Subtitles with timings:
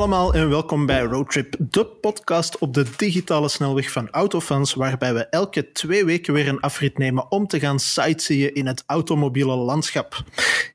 [0.00, 5.26] allemaal en welkom bij Roadtrip, de podcast op de digitale snelweg van Autofans, waarbij we
[5.26, 10.24] elke twee weken weer een afrit nemen om te gaan sightseeën in het automobiele landschap.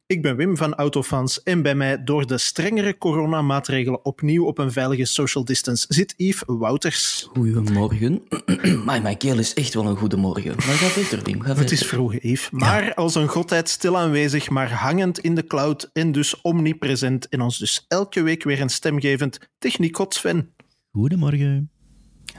[0.07, 4.71] Ik ben Wim van Autofans en bij mij door de strengere coronamaatregelen opnieuw op een
[4.71, 7.29] veilige social distance zit Yves Wouters.
[7.33, 8.23] Goedemorgen.
[8.85, 10.55] maar mijn keel is echt wel een goede morgen.
[10.55, 11.41] Maar ga verder, Wim.
[11.41, 12.49] Ga Het is vroeg, Yves.
[12.49, 17.41] Maar als een godheid stil aanwezig, maar hangend in de cloud en dus omnipresent en
[17.41, 20.53] ons dus elke week weer een stemgevend techniek Sven.
[20.91, 21.71] Goedemorgen.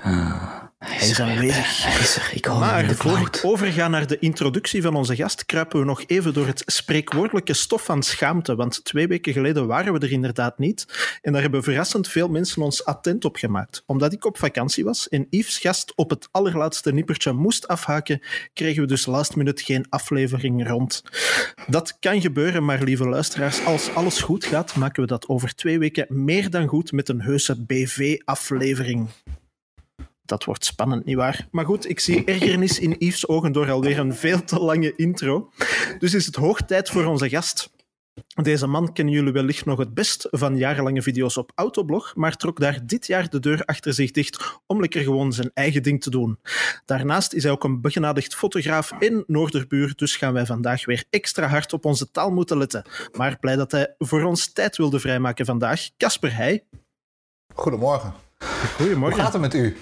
[0.02, 1.82] Ah, Hij is aanwezig.
[1.84, 2.30] Hij is er.
[2.32, 5.46] Ik hoor hem in Maar de voor ik overga naar de introductie van onze gast,
[5.46, 8.54] kruipen we nog even door het spreekwoordelijke stof van schaamte.
[8.54, 10.86] Want twee weken geleden waren we er inderdaad niet.
[11.22, 13.82] En daar hebben verrassend veel mensen ons attent op gemaakt.
[13.86, 18.20] Omdat ik op vakantie was en Yves' gast op het allerlaatste nippertje moest afhaken,
[18.52, 21.02] kregen we dus last minute geen aflevering rond.
[21.66, 25.78] Dat kan gebeuren, maar lieve luisteraars, als alles goed gaat, maken we dat over twee
[25.78, 29.08] weken meer dan goed met een heuse BV-aflevering.
[30.26, 31.48] Dat wordt spannend, nietwaar?
[31.50, 35.50] Maar goed, ik zie ergernis in Yves' ogen door alweer een veel te lange intro.
[35.98, 37.74] Dus is het hoog tijd voor onze gast.
[38.42, 42.60] Deze man kennen jullie wellicht nog het best van jarenlange video's op Autoblog, maar trok
[42.60, 46.10] daar dit jaar de deur achter zich dicht om lekker gewoon zijn eigen ding te
[46.10, 46.38] doen.
[46.84, 51.46] Daarnaast is hij ook een begenadigd fotograaf in Noorderbuur, dus gaan wij vandaag weer extra
[51.46, 52.84] hard op onze taal moeten letten.
[53.12, 55.88] Maar blij dat hij voor ons tijd wilde vrijmaken vandaag.
[55.96, 56.64] Casper Heij,
[57.54, 58.25] Goedemorgen.
[58.38, 59.20] Hoe goedemorgen.
[59.20, 59.76] gaat het met u?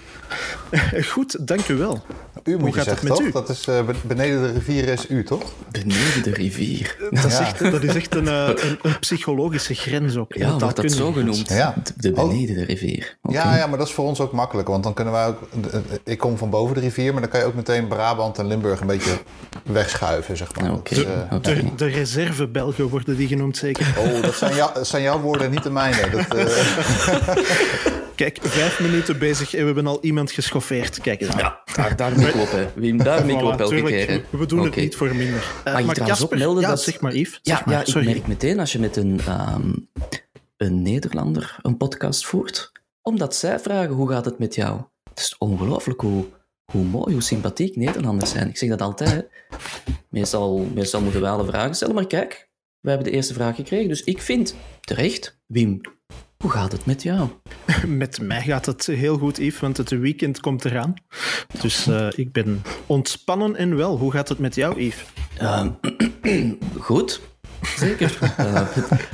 [1.09, 2.03] Goed, dank u wel.
[2.45, 3.27] U moet je gaat het zeggen, met toch?
[3.27, 3.31] u?
[3.31, 5.43] Dat is eh, be- beneden de rivier is u, toch?
[5.71, 6.97] Beneden de rivier.
[7.11, 10.35] Dat is echt, dat is echt een, eh, een, een psychologische grens ook.
[10.35, 11.49] Ja, wordt dat zo genoemd?
[11.49, 11.75] Ja.
[11.97, 13.17] De beneden de rivier.
[13.23, 13.35] Oké.
[13.35, 14.69] Ja, ja, maar dat is voor ons ook makkelijk.
[14.69, 15.39] Want dan kunnen wij ook...
[15.73, 18.47] eh, Ik kom van boven de rivier, maar dan kan je ook meteen Brabant en
[18.47, 19.17] Limburg een beetje
[19.63, 20.71] wegschuiven, zeg maar.
[20.71, 21.41] Eh.
[21.43, 23.87] De, de reserve-Belgen worden die genoemd, zeker.
[23.99, 26.11] Oh, dat zijn, jou- dat zijn jouw woorden, niet de mijne.
[26.11, 27.37] Dat, eh,
[28.15, 31.01] Kijk, vijf minuten bezig en we hebben al iemand geschoffeerd.
[31.01, 31.35] Kijk eens.
[31.37, 32.67] Ja, daar, daar moet ik op, hè.
[32.75, 34.09] Wim, daar moet ik op elke tuurlijk, keer.
[34.31, 34.39] hè.
[34.39, 35.45] we doen het niet voor minder.
[35.65, 37.39] Eh, Mag je trouwens Casper- opmelden ja, dat- zeg maar, Yves.
[37.43, 38.07] Ja, Zeg maar, ja, ik sorry.
[38.07, 39.73] merk meteen als je met een, ehm,
[40.57, 44.81] een Nederlander een podcast voert, omdat zij vragen hoe gaat het met jou.
[45.11, 46.25] Het is ongelooflijk hoe,
[46.73, 48.49] hoe mooi, hoe sympathiek Nederlanders zijn.
[48.49, 49.11] Ik zeg dat altijd.
[49.11, 49.21] hè.
[50.09, 52.49] Meestal, meestal moeten wij alle vragen stellen, maar kijk,
[52.81, 53.89] we hebben de eerste vraag gekregen.
[53.89, 55.81] Dus ik vind, terecht, Wim,
[56.45, 57.29] hoe gaat het met jou?
[57.87, 60.95] Met mij gaat het heel goed, Yves, want het weekend komt eraan.
[61.61, 63.99] Dus eh, ik ben ontspannen en wel.
[63.99, 65.05] Hoe gaat het met jou, Yves?
[65.39, 65.71] Ehm,
[66.79, 67.21] goed,
[67.77, 68.19] zeker.
[68.37, 68.67] Eh,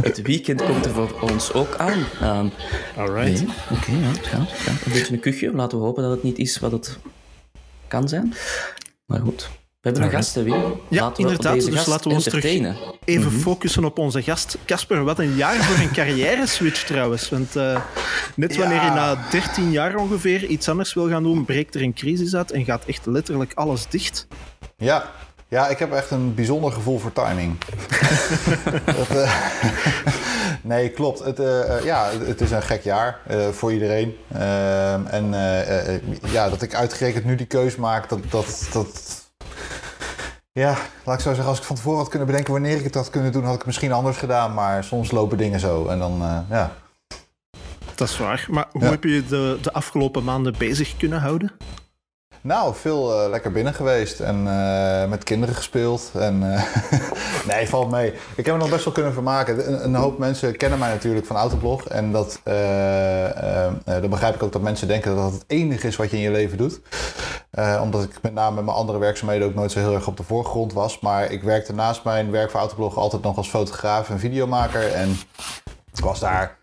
[0.02, 2.04] het, weekend komt er voor ons ook aan.
[2.20, 2.48] Ehm,
[2.96, 3.44] Alright.
[3.44, 4.50] Nee, oké, ja, gaat.
[4.84, 5.52] Een beetje een kuchje.
[5.52, 6.98] Laten we hopen dat het niet is wat het
[7.88, 8.34] kan zijn.
[9.06, 9.50] Maar goed.
[9.80, 10.52] We hebben een gast, Wim.
[10.88, 12.44] Ja, laten we inderdaad, Deze dus gast laten we ons terug-.
[13.04, 13.40] Even Mhm.
[13.40, 14.58] focussen op onze gast.
[14.66, 17.28] Casper, wat een jaar voor een carrière-switch trouwens.
[17.28, 17.80] Want eh,
[18.36, 21.94] net wanneer je na 13 jaar ongeveer iets anders wil gaan doen, breekt er een
[21.94, 24.26] crisis uit en gaat echt letterlijk alles dicht.
[24.76, 25.10] ja.
[25.48, 27.58] ja, ik heb echt een bijzonder gevoel voor timing.
[28.96, 29.34] dat, eh,
[30.62, 31.18] nee, klopt.
[31.24, 34.16] Het, eh, ja, het is een gek jaar eh, voor iedereen.
[34.32, 35.30] Ehm, en
[36.30, 39.18] ja, dat ik uitgerekend nu die keus maak, dat, dat, dat...
[40.60, 42.94] Ja, laat ik zo zeggen, als ik van tevoren had kunnen bedenken wanneer ik het
[42.94, 44.54] had kunnen doen, had ik het misschien anders gedaan.
[44.54, 45.86] Maar soms lopen dingen zo.
[45.86, 46.72] En dan, eh, ja.
[47.94, 48.46] Dat is waar.
[48.50, 48.90] Maar hoe Ja.
[48.90, 51.52] heb je je de, de afgelopen maanden bezig kunnen houden?
[52.42, 56.10] Nou, veel eh, lekker binnen geweest en eh, met kinderen gespeeld.
[56.14, 56.62] En, eh,
[57.54, 58.12] nee, valt mee.
[58.36, 59.84] Ik heb me nog best wel kunnen vermaken.
[59.84, 61.88] Een, hoop mensen kennen mij natuurlijk van Autoblog.
[61.88, 62.40] En dat,
[64.10, 66.30] begrijp ik ook dat mensen denken dat dat het enige is wat je in je
[66.30, 66.80] leven doet.
[67.80, 70.22] Omdat ik met name met mijn andere werkzaamheden ook nooit zo heel erg op de
[70.22, 71.00] voorgrond was.
[71.00, 74.92] Maar ik werkte naast mijn werk voor Autoblog altijd nog als fotograaf en videomaker.
[74.92, 75.10] En
[75.94, 76.59] ik was daar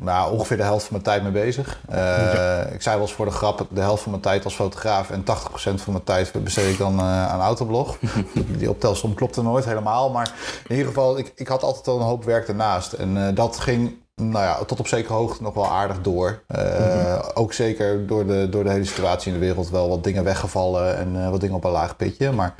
[0.00, 1.78] nou, ongeveer de helft van mijn tijd mee bezig.
[1.88, 5.10] Eh, Ik zei wel eens voor de grap, de helft van mijn tijd als fotograaf
[5.10, 7.96] en 80% van mijn tijd besteed ik dan eh, aan Autoblog.
[8.58, 10.32] Die optelsom klopte nooit helemaal, maar
[10.68, 12.92] in ieder geval, ik, ik had altijd al een hoop werk ernaast.
[12.92, 16.42] En eh, dat ging nou ja, tot op zekere hoogte nog wel aardig door.
[16.46, 20.24] Eh, Ook zeker door de, door de hele situatie in de wereld wel wat dingen
[20.24, 22.32] weggevallen en wat dingen op een laag pitje.
[22.32, 22.54] Maar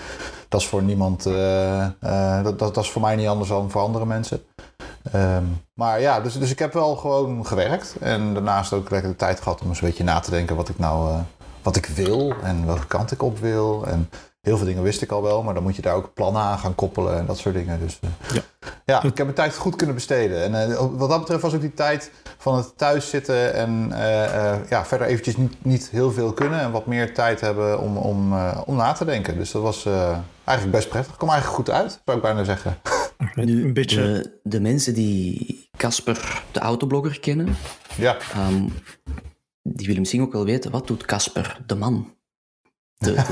[0.49, 1.23] dat is voor niemand,
[2.43, 4.43] dat, dat, dat is voor mij niet anders dan voor andere mensen.
[5.13, 5.45] Ehm,
[5.75, 7.97] maar ja, dus, dus ik heb wel gewoon gewerkt.
[8.01, 10.69] En daarnaast ook lekker de tijd gehad om eens een beetje na te denken wat
[10.69, 11.19] ik nou eh,
[11.63, 13.87] wat ik wil en welke kant ik op wil.
[13.87, 14.11] En
[14.41, 16.59] heel veel dingen wist ik al wel, maar dan moet je daar ook plannen aan
[16.59, 17.81] gaan koppelen en dat soort dingen.
[17.81, 18.41] Dus eh, Ja.
[18.85, 19.03] ja.
[19.03, 20.43] ik heb mijn tijd goed kunnen besteden.
[20.43, 23.93] En eh, wat dat betreft was ook die tijd van het thuis zitten en
[24.69, 28.35] ja, verder eventjes niet, niet heel veel kunnen en wat meer tijd hebben om, om,
[28.65, 29.37] om na te denken.
[29.37, 29.87] Dus dat was
[30.45, 31.17] eigenlijk best prettig.
[31.17, 32.79] Kom eigenlijk goed uit, zou ik bijna zeggen.
[33.35, 33.97] Nu, een beetje.
[33.97, 37.57] de, de mensen die Casper, de autoblogger, kennen,
[37.97, 38.17] Ja.
[38.33, 38.69] Ehm,
[39.63, 42.17] die willen misschien ook wel weten, wat doet Casper, de man?
[42.99, 43.23] De, de,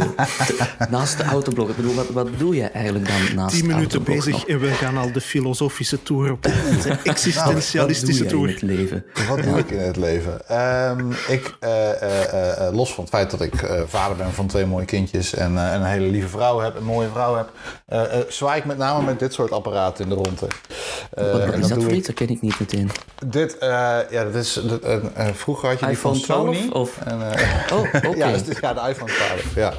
[0.47, 1.69] de- naast de autoblog.
[1.69, 4.47] Ik bedoel, wat, wat bedoel je eigenlijk dan naast Tien minuten bezig nog?
[4.49, 6.43] en we gaan al de filosofische tour op.
[6.43, 8.49] De Wat doe existentialistische jij in tour.
[8.49, 9.05] het leven?
[9.29, 10.49] Wat doe ik in het leven?
[10.49, 14.47] Ehm, ik, eh, eh, eh, los van het feit dat ik eh, vader ben van
[14.47, 17.49] twee mooie kindjes en, eh, en een hele lieve vrouw heb, een mooie vrouw heb,
[17.87, 20.47] eh, eh, zwaai ik met name met dit soort apparaten in de ronde.
[21.15, 22.07] Eh, Wat, wat is dat doe voor ik- iets?
[22.07, 22.91] Dat ken ik niet meteen.
[23.27, 23.69] Dit, eh,
[24.11, 24.81] ja, dat is, dat,
[25.33, 26.71] vroeger had je die van iPhone 12 Sony.
[26.73, 27.79] of- En, eh, Oh,
[28.09, 28.17] oké.
[28.17, 29.55] ja, dus, ja, de iPhone 12.
[29.57, 29.73] Ja.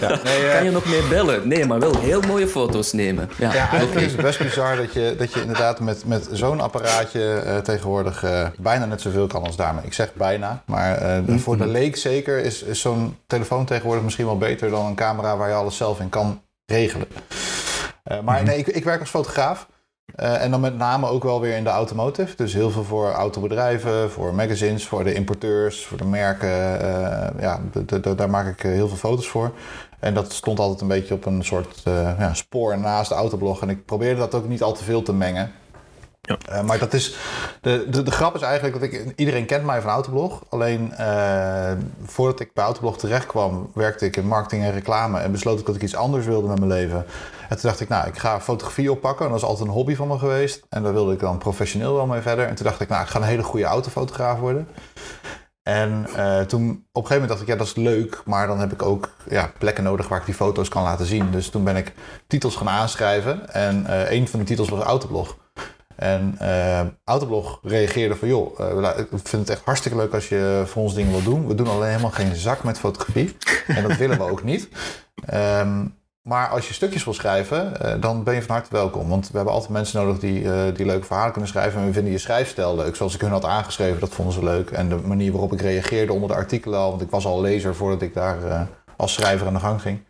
[0.00, 1.48] Ja, nee, Kan je nog mee bellen?
[1.48, 3.30] Nee, maar wel heel mooie foto's nemen.
[3.38, 6.60] Ja, Ja, eigenlijk is het best bizar dat je, dat je inderdaad met, met zo'n
[6.60, 9.84] apparaatje eh, tegenwoordig eh, bijna net zoveel kan als daarmee.
[9.84, 11.38] Ik zeg bijna, maar eh, Mhm.
[11.38, 15.36] voor de leek zeker is, is zo'n telefoon tegenwoordig misschien wel beter dan een camera
[15.36, 17.06] waar je alles zelf in kan regelen.
[18.24, 19.66] Maar nee, ik, ik werk als fotograaf.
[20.14, 22.36] Eh, en dan met name ook wel weer in de automotive.
[22.36, 26.80] Dus heel veel voor autobedrijven, voor magazines, voor de importeurs, voor de merken.
[26.80, 27.60] eh, ja,
[28.14, 29.50] daar maak ik eh, heel veel foto's voor.
[29.98, 31.82] En dat stond altijd een beetje op een soort
[32.18, 33.62] ja, spoor naast de autoblog.
[33.62, 35.52] En ik probeerde dat ook niet al te veel te mengen.
[36.20, 36.62] Ja.
[36.62, 37.16] Maar dat is,
[37.60, 40.42] de, de, de grap is eigenlijk dat ik, iedereen kent mij van Autoblog.
[40.48, 40.92] Alleen
[42.04, 45.18] voordat ik bij Autoblog terecht kwam, werkte ik in marketing en reclame.
[45.18, 47.06] En besloot ik dat ik iets anders wilde met mijn leven.
[47.48, 49.24] En toen dacht ik, nou, ik ga fotografie oppakken.
[49.24, 50.66] En dat is altijd een hobby van me geweest.
[50.68, 52.46] En daar wilde ik dan professioneel wel mee verder.
[52.46, 54.68] En toen dacht ik, nou, ik ga een hele goede autofotograaf worden.
[55.62, 58.22] En eh, toen op een gegeven moment dacht ik, ja, dat is leuk.
[58.24, 61.30] Maar dan heb ik ook ja, plekken nodig waar ik die foto's kan laten zien.
[61.30, 61.92] Dus toen ben ik
[62.26, 63.52] titels gaan aanschrijven.
[63.52, 65.36] En eh, een van die titels was Autoblog.
[65.96, 68.58] En eh, Autoblog reageerde van, joh,
[68.96, 71.46] ik vind het echt hartstikke leuk als je voor ons dingen wil doen.
[71.46, 73.36] We doen alleen helemaal geen zak met fotografie.
[73.66, 74.68] En dat willen we ook niet.
[75.26, 75.84] Ehm,
[76.28, 79.08] maar als je stukjes wil schrijven, eh, dan ben je van harte welkom.
[79.08, 81.80] Want we hebben altijd mensen nodig die, eh, die leuke verhalen kunnen schrijven.
[81.80, 82.96] En we vinden je schrijfstijl leuk.
[82.96, 84.70] Zoals ik hun had aangeschreven, dat vonden ze leuk.
[84.70, 86.90] En de manier waarop ik reageerde onder de artikelen al.
[86.90, 88.60] Want ik was al lezer voordat ik daar eh,
[88.96, 90.00] als schrijver aan de gang ging.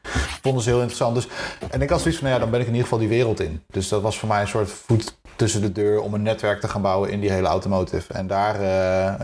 [0.43, 1.15] Vonden ze heel interessant.
[1.15, 1.29] Dus,
[1.70, 3.41] en ik had zoiets van, nou ja, dan ben ik in ieder geval die wereld
[3.41, 3.62] in.
[3.67, 6.69] Dus dat was voor mij een soort voet tussen de deur om een netwerk te
[6.69, 8.12] gaan bouwen in die hele automotive.
[8.12, 8.59] En daar,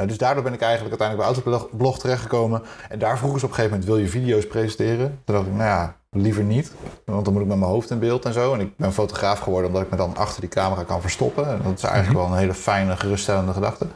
[0.07, 2.63] dus daardoor ben ik eigenlijk uiteindelijk bij Autoblog terechtgekomen.
[2.89, 5.21] En daar vroegen ze op een gegeven moment, wil je video's presenteren?
[5.25, 6.73] Toen dacht ik, nou ja, liever niet.
[7.05, 8.55] Want dan moet ik met mijn hoofd in beeld en zo.
[8.55, 11.49] En ik ben fotograaf geworden omdat ik me dan achter die camera kan verstoppen.
[11.49, 13.87] En dat is eigenlijk wel een hele fijne, geruststellende gedachte.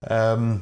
[0.00, 0.56] Ehm,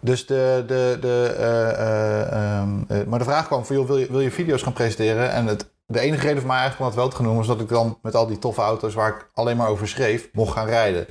[0.00, 3.98] dus de, de, de, eh, eh, ehm, eh, maar de vraag kwam van, joh, wil
[3.98, 5.30] je, wil je video's gaan presenteren?
[5.30, 7.36] En het, de enige reden voor mij eigenlijk om dat wel te doen...
[7.36, 10.28] was dat ik dan met al die toffe auto's waar ik alleen maar over schreef...
[10.32, 11.06] mocht gaan rijden.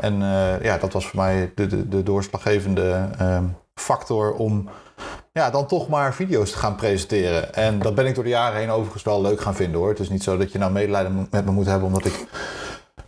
[0.00, 0.18] En
[0.62, 3.44] ja, dat was voor mij de, de, de doorslaggevende ehm,
[3.74, 4.68] factor om...
[5.32, 7.54] Ja, dan toch maar video's te gaan presenteren.
[7.54, 9.88] En dat ben ik door de jaren heen overigens wel leuk gaan vinden hoor.
[9.88, 12.26] Het is niet zo dat je nou medelijden met me moet hebben omdat ik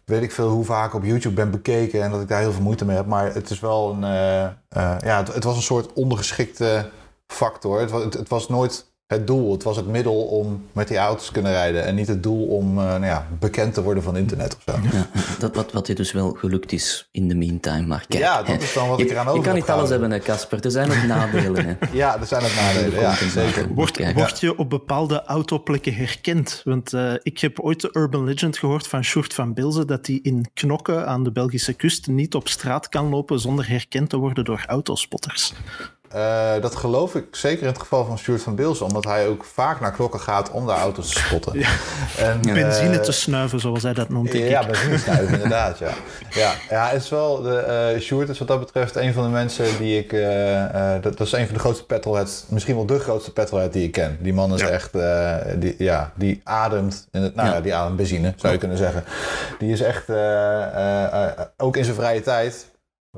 [0.05, 2.63] weet ik veel hoe vaak op YouTube ben bekeken en dat ik daar heel veel
[2.63, 3.07] moeite mee heb.
[3.07, 4.51] Maar het is wel een, eh, eh,
[5.05, 6.91] ja, het, het was een soort ondergeschikte
[7.27, 7.81] factor.
[7.81, 9.53] Het het, het was nooit het doel.
[9.53, 11.85] Het was het middel om met die auto's te kunnen rijden.
[11.85, 14.81] En niet het doel om eh, nou ja, bekend te worden van internet of zo.
[14.93, 15.09] Ja,
[15.39, 17.87] dat, wat, wat je dus wel gelukt is in de meantime.
[17.87, 19.63] Maar kijk, Ja, dat hè, is dan wat je, ik eraan je over kan heb
[19.63, 20.65] niet alles hebben, hè, Casper.
[20.65, 21.67] Er zijn ook nadelen.
[21.67, 21.77] Hè.
[21.93, 23.01] Ja, er zijn ook nadelen.
[23.01, 23.69] Ja, zeker.
[24.15, 26.61] word je op bepaalde autoplekken herkend?
[26.65, 30.19] Want eh, ik heb ooit de urban legend gehoord van Sjoerd van Bilze dat hij
[30.23, 34.45] in Knokke aan de Belgische kust niet op straat kan lopen zonder herkend te worden
[34.45, 35.53] door autospotters.
[36.09, 39.45] Eh, dat geloof ik zeker in het geval van Stuart van Beels, omdat hij ook
[39.45, 41.53] vaak naar klokken gaat om de auto's te spotten.
[42.19, 44.67] En, Benzine eh, te snuiven, zoals hij dat noemt, Ja, ik.
[44.67, 45.91] benzinesnuiven, inderdaad, ja.
[46.31, 49.65] Ja, ja is wel, de, eh Sjoerd is wat dat betreft een van de mensen
[49.79, 50.11] die ik,
[51.03, 53.93] dat, dat is een van de grootste petrolheads, misschien wel de grootste petrolhead die ik
[53.93, 54.19] ken.
[54.21, 54.69] Die man is Ja.
[54.69, 54.93] echt,
[55.61, 57.61] die, ja, die ademt, in het, nou ja.
[57.61, 59.05] Die ademt benzine, zou je kunnen zeggen.
[59.59, 60.05] Die is echt,
[61.57, 62.67] ook in zijn vrije tijd,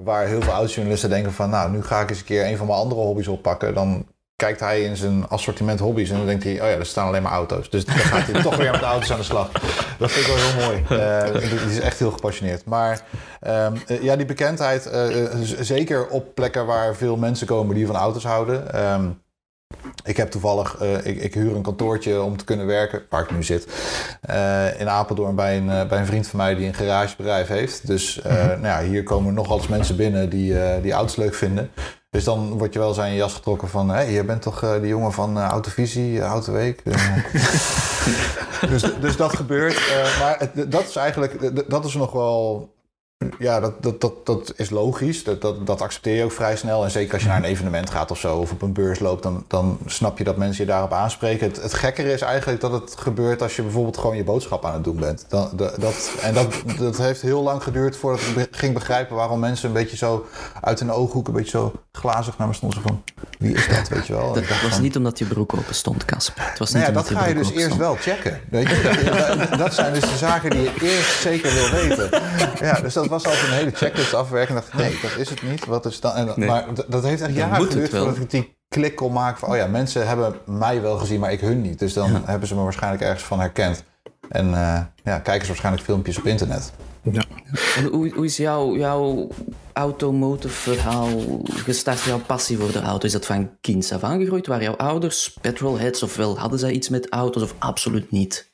[0.05, 2.67] waar heel veel autojournalisten denken van, nou, nu ga ik eens een keer een van
[2.67, 6.53] mijn andere hobby's oppakken, dan kijkt hij in zijn assortiment hobby's en dan denkt hij,
[6.53, 7.71] oh ja, er staan alleen maar auto's.
[7.71, 9.51] Dus dan gaat hij toch weer met de auto's aan de slag.
[9.99, 11.41] Dat vind ik wel heel mooi.
[11.41, 12.65] Die is echt heel gepassioneerd.
[12.65, 13.01] Maar
[13.41, 15.07] ehm, eh, ja, die bekendheid, eh,
[15.61, 18.73] zeker op plekken waar veel mensen komen die van auto's houden.
[18.75, 19.09] Ehm,
[20.05, 23.31] ik heb toevallig, eh, ik, ik huur een kantoortje om te kunnen werken, waar ik
[23.31, 23.67] nu zit,
[24.21, 27.87] eh, in Apeldoorn bij een, eh, bij een vriend van mij die een garagebedrijf heeft.
[27.87, 31.71] Dus eh, nou ja, hier komen nogal eens mensen binnen die, die auto's leuk vinden.
[32.11, 33.89] Dus dan word je wel eens aan je jas getrokken van...
[33.89, 36.81] hé, hey, je bent toch die jongen van Autovisie, Autoweek?
[36.85, 37.25] Eh,
[38.71, 39.81] dus, dus dat gebeurt.
[40.19, 41.69] maar het, dat is eigenlijk...
[41.71, 42.73] dat is nog wel
[43.39, 45.25] ja, dat, dat, dat, dat is logisch.
[45.25, 46.85] Dat, dat, dat accepteer je ook vrij snel.
[46.85, 49.23] En zeker als je naar een evenement gaat of zo, of op een beurs loopt,
[49.23, 51.47] dan, dan snap je dat mensen je daarop aanspreken.
[51.47, 54.75] Het, het gekkere is eigenlijk dat het gebeurt als je bijvoorbeeld gewoon je boodschap aan
[54.75, 55.25] het doen bent.
[55.29, 59.41] Dan, dat, dat, en dat, dat heeft heel lang geduurd voordat ik ging begrijpen waarom
[59.41, 60.27] mensen een beetje zo
[60.61, 62.83] uit hun ooghoek, een beetje zo glazig naar me stonden.
[62.83, 63.03] Van
[63.39, 64.33] wie is dat, weet je wel?
[64.35, 66.49] Dat, was niet omdat je broek open stond, Casper.
[66.49, 67.81] Het was Nou niet ja, dat ga je dus eerst stond.
[67.81, 68.41] wel checken.
[68.51, 69.37] Weet je?
[69.49, 72.23] Dat, dat zijn dus de zaken die je eerst zeker wil weten.
[72.61, 74.57] Ja, dus dat was altijd een hele checklist afwerken.
[74.57, 75.65] En dacht nee, dat is het niet.
[75.65, 76.15] Wat is dan?
[76.15, 76.49] En, Nee.
[76.49, 78.05] Maar dat heeft echt jaren moet het geduurd wel.
[78.05, 79.49] voordat ik die klik kon maken van...
[79.49, 81.79] oh ja, mensen hebben mij wel gezien, maar ik hun niet.
[81.79, 83.85] Dus dan hebben ze me waarschijnlijk ergens van herkend.
[84.29, 86.73] En eh, ja, kijken ze waarschijnlijk filmpjes op internet.
[87.03, 87.23] Ja.
[87.77, 89.29] En hoe, hoe is jouw, jouw
[89.81, 91.09] automotive verhaal
[91.45, 93.07] gestart, jouw passie voor de auto?
[93.07, 94.47] Is dat van kinds af aangegroeid?
[94.47, 98.53] Waren jouw ouders petrolheads ofwel hadden zij iets met auto's of absoluut niet?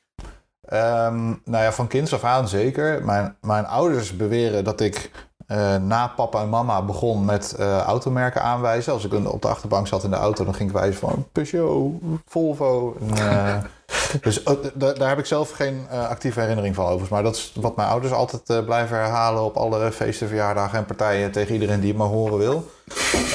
[0.61, 3.05] Ehm, nou ja, van kinds af aan zeker.
[3.05, 5.11] Mijn, mijn ouders beweren dat ik
[5.47, 8.93] eh, na papa en mama begon met eh, automerken aanwijzen.
[8.93, 11.93] Als ik op de achterbank zat in de auto, dan ging ik wijzen van Peugeot,
[12.25, 12.97] Volvo.
[12.99, 13.57] En, eh,
[14.21, 17.09] dus da- daar heb ik zelf geen eh, actieve herinnering van overigens.
[17.09, 20.85] Maar dat is wat mijn ouders altijd eh, blijven herhalen op alle feesten, verjaardagen en
[20.85, 22.71] partijen tegen iedereen die het maar horen wil.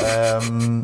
[0.04, 0.80] Ehm,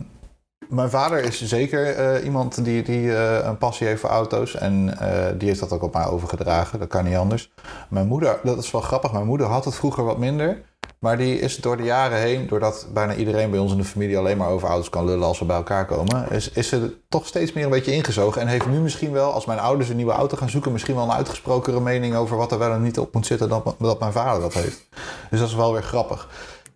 [0.69, 4.55] mijn vader is zeker eh, iemand die, die een passie heeft voor auto's.
[4.55, 4.99] En
[5.39, 6.79] die heeft dat ook op mij overgedragen.
[6.79, 7.53] Dat kan niet anders.
[7.89, 9.13] Mijn moeder, dat is wel grappig.
[9.13, 10.63] Mijn moeder had het vroeger wat minder.
[10.99, 14.19] Maar die is door de jaren heen, doordat bijna iedereen bij ons in de familie
[14.19, 17.27] alleen maar over auto's kan lullen als we bij elkaar komen, is, is ze toch
[17.27, 18.41] steeds meer een beetje ingezogen.
[18.41, 21.05] En heeft nu misschien wel, als mijn ouders een nieuwe auto gaan zoeken, misschien wel
[21.05, 24.13] een uitgesprokere mening over wat er wel en niet op moet zitten dan dat mijn
[24.13, 24.89] vader dat heeft.
[25.31, 26.29] Dus dat is wel weer grappig.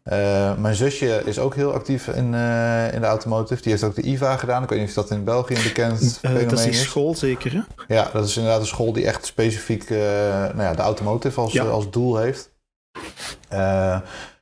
[0.03, 3.63] Eh, mijn zusje is ook heel actief in, eh, in de automotive.
[3.63, 4.63] Die heeft ook de IVA gedaan.
[4.63, 6.83] Ik weet niet of dat in België een bekend Eh, fenomeen dat is die is.
[6.83, 7.95] school zeker, hè?
[7.95, 11.53] Ja, dat is inderdaad een school die echt specifiek eh, nou ja, de automotive als,
[11.53, 11.65] Ja.
[11.65, 12.51] als doel heeft.
[13.49, 13.95] Eh,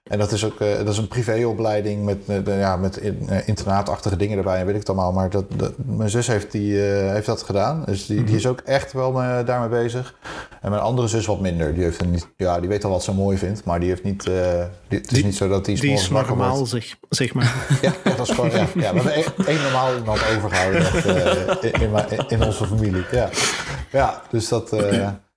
[0.02, 3.28] en dat is ook eh, dat is een privéopleiding met, eh, de, ja, met in-
[3.45, 5.12] internaatachtige dingen erbij en weet ik het allemaal.
[5.12, 7.83] Maar dat, dat- mijn zus heeft, die, heeft dat gedaan.
[7.87, 8.26] Dus die, Mhm.
[8.26, 10.14] die is ook echt wel eh, daarmee bezig.
[10.61, 11.75] En mijn andere zus wat minder.
[11.75, 13.64] Die, heeft niet, ja, die weet al wat ze mooi vindt.
[13.64, 14.25] Maar die heeft niet...
[14.25, 17.54] die, het is Die- niet zo dat die, Die is normaal, zeg, zeg maar.
[17.83, 20.87] Ja, dat is gewoon, ja, ja, we hebben één, normaal iemand overgehouden
[21.62, 21.73] eh,
[22.19, 23.04] in, in onze familie.
[23.11, 23.28] Ja,
[23.92, 24.73] ja dus dat...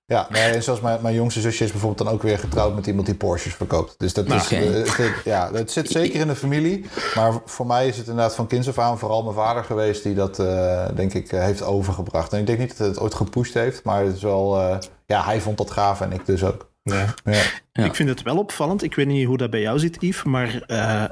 [0.05, 2.87] ja, nee, en zoals mijn, mijn jongste zusje is bijvoorbeeld dan ook weer getrouwd met
[2.87, 3.95] iemand die Porsches verkoopt.
[3.97, 4.55] Dus dat is, Oké.
[4.55, 6.85] eh, het, het- ja, het zit zeker in de familie.
[7.15, 10.13] Maar voor mij is het inderdaad van kinds af aan vooral mijn vader geweest die
[10.13, 12.33] dat, eh, denk ik, eh, heeft overgebracht.
[12.33, 14.59] En ik denk niet dat hij het ooit gepusht heeft, maar het is wel...
[14.59, 16.71] eh, ja, hij vond dat gaaf en ik dus ook.
[16.83, 17.05] Ja.
[17.23, 17.41] Ja.
[17.73, 17.83] Ja.
[17.85, 18.83] Ik vind het wel opvallend.
[18.83, 21.03] Ik weet niet hoe dat bij jou zit, Yves, maar eh,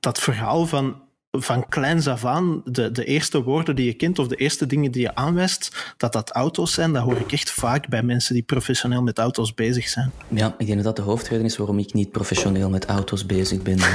[0.00, 0.96] dat verhaal van,
[1.38, 4.90] van kleins af aan, de, de eerste woorden die je kent of de eerste dingen
[4.90, 8.42] die je aanwijst, dat dat auto's zijn, dat hoor ik echt vaak bij mensen die
[8.42, 10.10] professioneel met auto's bezig zijn.
[10.28, 13.62] Ja, ik denk dat dat de hoofdreden is waarom ik niet professioneel met auto's bezig
[13.62, 13.78] ben.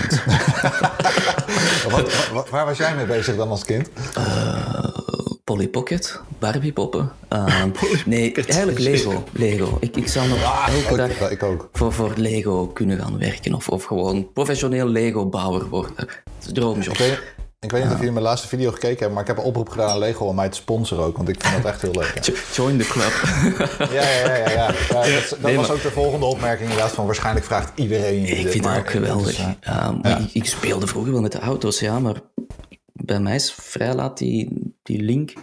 [1.90, 3.90] Want, Wat, wat- waar was jij mee bezig dan als kind?
[5.46, 7.12] Polly Pocket, Barbie poppen.
[7.28, 7.70] Ehm,
[8.06, 9.24] nee, eigenlijk Lego.
[9.32, 9.78] Lego.
[9.80, 11.70] Ik, ik zou nog elke Ook, dag ik ook.
[11.74, 15.94] voor, voor Lego kunnen gaan werken of, of gewoon professioneel Lego-bouwer worden.
[16.44, 16.94] Het droomjob.
[16.94, 17.20] Ik weet,
[17.60, 19.70] ik weet niet of jullie mijn laatste video gekeken hebben, maar ik heb een oproep
[19.70, 22.20] gedaan aan Lego om mij te sponsoren ook, want ik vind dat echt heel leuk.
[22.22, 23.14] Ja, Join the club.
[23.92, 24.26] ja, ja.
[24.28, 24.68] ja, ja, ja.
[24.94, 28.36] Dat dat Nee, was maar- ook de volgende opmerking inderdaad van waarschijnlijk vraagt iedereen Ik
[28.44, 29.30] dit, vind maar ook geweldig.
[29.30, 29.50] is, eh,
[30.02, 30.18] ja.
[30.18, 32.16] ik, ik speelde vroeger wel met de auto's, ja, maar
[33.06, 35.34] bij mij is vrij laat die, die link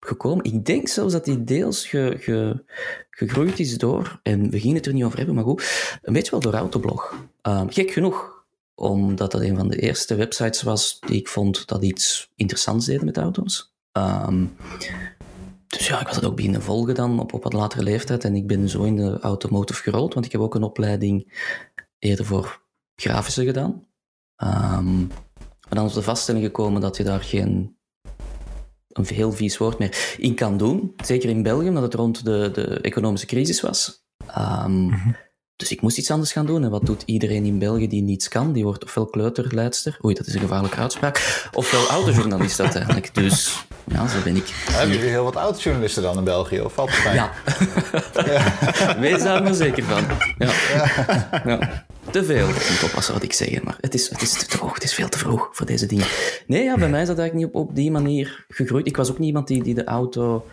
[0.00, 0.44] gekomen.
[0.44, 2.64] Ik denk zelfs dat die deels ge, ge-
[3.10, 6.30] gegroeid is door, en we gingen het er niet over hebben, maar goed, een beetje
[6.30, 7.14] wel door Autoblog.
[7.42, 8.44] Ehm, gek genoeg,
[8.74, 13.04] omdat dat een van de eerste websites was die ik vond dat iets interessants deden
[13.04, 13.74] met auto's.
[13.92, 14.44] Ehm,
[15.66, 18.24] dus ja, ik was het ook beginnen volgen dan op, op wat latere leeftijd.
[18.24, 21.32] En ik ben zo in de automotive gerold, want ik heb ook een opleiding
[21.98, 22.60] eerder voor
[22.96, 23.86] grafische gedaan.
[24.36, 25.04] Ehm,
[25.72, 27.76] maar dan is de vaststelling gekomen dat je daar geen
[28.88, 30.94] een heel vies woord meer in kan doen.
[31.04, 34.04] Zeker in België, omdat het rond de, de economische crisis was.
[34.26, 34.90] Ehm,
[35.56, 36.64] Dus ik moest iets anders gaan doen.
[36.64, 38.52] En wat doet iedereen in België die niets kan?
[38.52, 43.14] Die wordt ofwel kleuterleidster, oei, dat is een gevaarlijke uitspraak, ofwel autojournalist uiteindelijk.
[43.22, 44.48] Dus ja, zo ben ik.
[44.70, 46.60] Hebben jullie heel wat autojournalisten dan in België?
[46.60, 47.14] Of valt het mee?
[47.14, 47.32] Ja.
[49.08, 50.04] Wees daar maar zeker van.
[50.38, 50.52] Ja.
[51.44, 51.86] Ja.
[52.12, 52.48] Te veel.
[52.48, 54.74] Ik moet oppassen wat ik zeg, maar het is, het is te vroeg.
[54.74, 56.06] Het is veel te vroeg voor deze dingen.
[56.46, 58.86] Nee, ja, bij mij is dat eigenlijk niet op, op die manier gegroeid.
[58.86, 60.46] Ik was ook niet iemand die, die de auto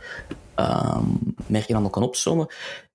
[0.55, 1.05] ehm
[1.47, 2.47] merken allemaal kan opzommen.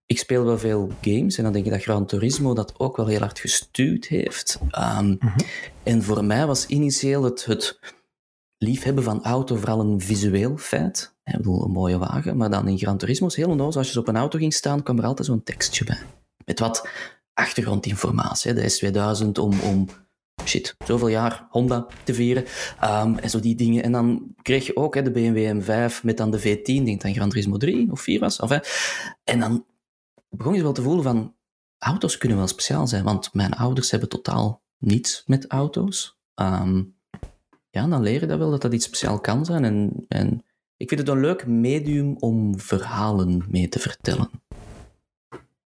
[0.06, 3.06] Ik speel wel veel games en dan denk ik dat Gran Turismo dat ook wel
[3.06, 4.58] heel hard gestuurd heeft.
[4.70, 5.16] Ehm,
[5.82, 7.78] En voor mij was initieel het, het
[8.58, 11.14] liefhebben van auto vooral een visueel feit.
[11.24, 13.78] Ik bedoel, een mooie wagen, maar dan in Gran Turismo is heel onnozel.
[13.78, 15.98] Als je zo op een auto ging staan, kwam er altijd zo'n tekstje bij.
[16.44, 16.88] Met wat
[17.34, 18.52] achtergrondinformatie.
[18.52, 18.60] hè.
[18.60, 19.88] De S2000 om, om
[20.44, 22.44] shit, zoveel jaar Honda te vieren.
[22.80, 23.82] Ehm, en zo die dingen.
[23.82, 27.02] En dan kreeg je ook hè, de BMW M5 met dan de V10, ik denk
[27.02, 28.40] dat Gran Turismo 3 of 4 was.
[28.40, 28.60] Enfin,
[29.24, 29.66] en dan
[30.28, 31.34] begon je wel te voelen van,
[31.78, 36.18] auto's kunnen wel speciaal zijn, want mijn ouders hebben totaal niets met auto's.
[36.34, 36.82] Ehm,
[37.70, 39.64] ja, dan leer je dat wel, dat dat iets speciaal kan zijn.
[39.64, 40.44] En, en
[40.76, 44.30] ik vind het een leuk medium om verhalen mee te vertellen.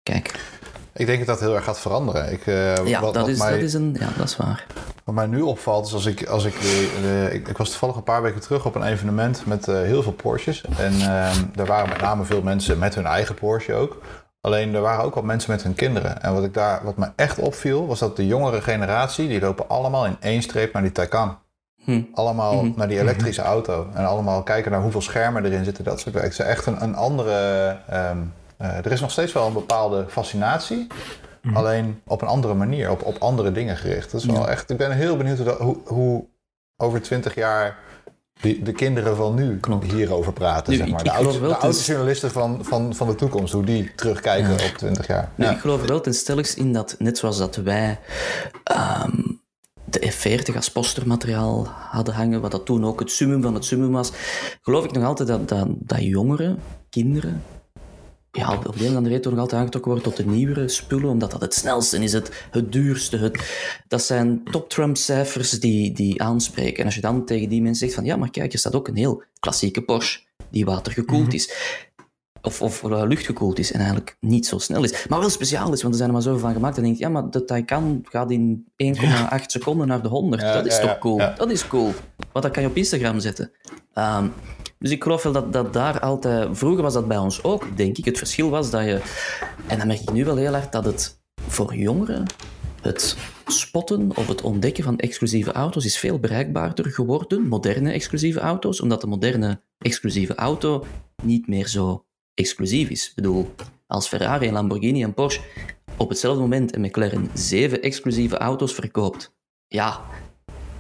[0.03, 0.59] Kijk,
[0.95, 2.33] Ik denk dat dat heel erg gaat veranderen.
[2.33, 3.97] Ik, eh, ja, wat, dat, wat is, mij, dat is een...
[4.01, 4.65] Ja, dat is waar.
[5.05, 6.27] wat mij nu opvalt, is als ik...
[6.27, 9.47] Als ik, de, de- ik, ik was toevallig een paar weken terug op een evenement
[9.47, 10.65] met eh, heel veel Porsches.
[10.79, 14.01] En ehm er waren met name veel mensen met hun eigen Porsche ook.
[14.41, 16.23] Alleen er waren ook wel mensen met hun kinderen.
[16.23, 19.29] En wat, ik daar, wat me echt opviel, was dat de jongere generatie...
[19.29, 21.39] die lopen allemaal in één streep naar die Taycan.
[21.85, 22.03] Hm.
[22.15, 22.73] Allemaal Mhm.
[22.79, 23.87] naar die elektrische auto.
[23.95, 25.85] En allemaal kijken naar hoeveel schermen erin zitten.
[25.85, 26.27] Dat soort werk.
[26.27, 27.33] Het is echt een, een andere...
[27.89, 28.17] ehm, eh,
[28.59, 30.87] er is nog steeds wel een bepaalde fascinatie.
[31.55, 32.91] Alleen op een andere manier.
[32.91, 34.11] Op, op andere dingen gericht.
[34.11, 34.47] Dat is wel Ja.
[34.47, 34.71] echt...
[34.71, 36.25] Ik ben heel benieuwd hoe, hoe, hoe
[36.77, 37.79] over twintig jaar...
[38.41, 39.93] Die, de kinderen van nu Klopt.
[39.93, 40.73] hierover praten.
[40.73, 40.99] Nu, zeg maar.
[40.99, 41.11] De, de
[41.57, 43.53] oude is- journalisten van, van, van de toekomst.
[43.53, 44.55] Hoe die terugkijken Ja.
[44.55, 45.31] op twintig jaar.
[45.35, 45.51] Ja.
[45.51, 47.99] ik geloof er wel ten stelligste in dat, net zoals dat wij
[48.65, 49.21] ehm,
[49.85, 53.93] de F40 als postermateriaal hadden hangen, wat dat toen ook het summum van het summum
[53.93, 54.13] was,
[54.63, 56.59] geloof ik nog altijd dat, dat, dat jongeren,
[56.91, 57.43] kinderen,
[58.35, 61.09] ja, op de een of andere toch nog altijd aangetrokken worden tot de nieuwere spullen,
[61.09, 63.17] omdat dat het snelste is, het, het duurste.
[63.17, 63.39] Het,
[63.89, 66.79] dat zijn top-Trump-cijfers die, die aanspreken.
[66.79, 68.89] En als je dan tegen die mensen zegt van, ja, maar kijk, er staat ook
[68.89, 71.53] een heel klassieke Porsche die watergekoeld is
[72.45, 75.07] of, of uh, luchtgekoeld is en eigenlijk niet zo snel is.
[75.09, 76.77] Maar wel speciaal is, want er zijn er maar zoveel van gemaakt.
[76.77, 78.97] En dan denk je, ja, maar de Taycan gaat in 1,8
[79.47, 80.43] seconden naar de 100.
[80.43, 81.19] Ja, dat is ja, toch cool?
[81.19, 81.93] Dat is cool.
[82.33, 83.51] Want dat kan je op Instagram zetten.
[83.93, 84.29] Ehm,
[84.79, 86.49] dus ik geloof wel dat, dat daar altijd...
[86.53, 88.05] Vroeger was dat bij ons ook, denk ik.
[88.05, 89.01] Het verschil was dat je...
[89.67, 92.27] En dan merk ik nu wel heel hard dat het voor jongeren...
[92.81, 93.17] Het
[93.47, 97.49] spotten of het ontdekken van exclusieve auto's is veel bereikbaarder geworden.
[97.49, 98.81] Moderne exclusieve auto's.
[98.81, 100.85] Omdat de moderne exclusieve auto
[101.23, 102.05] niet meer zo
[102.35, 103.09] exclusief is.
[103.09, 103.55] Ik bedoel,
[103.87, 105.41] als Ferrari, Lamborghini en Porsche
[105.97, 109.35] op hetzelfde moment een McLaren zeven exclusieve auto's verkoopt,
[109.67, 110.01] ja,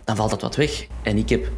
[0.05, 0.87] dan valt dat wat weg.
[1.03, 1.51] En ik heb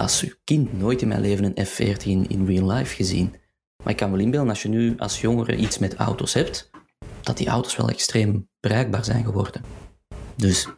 [0.00, 3.34] als kind nooit in mijn leven een F40 in, in real life gezien.
[3.82, 6.70] Maar ik kan wel inbeelden, als je nu als jongere iets met auto's hebt,
[7.20, 9.64] dat die auto's wel extreem bereikbaar zijn geworden.
[10.36, 10.68] Dus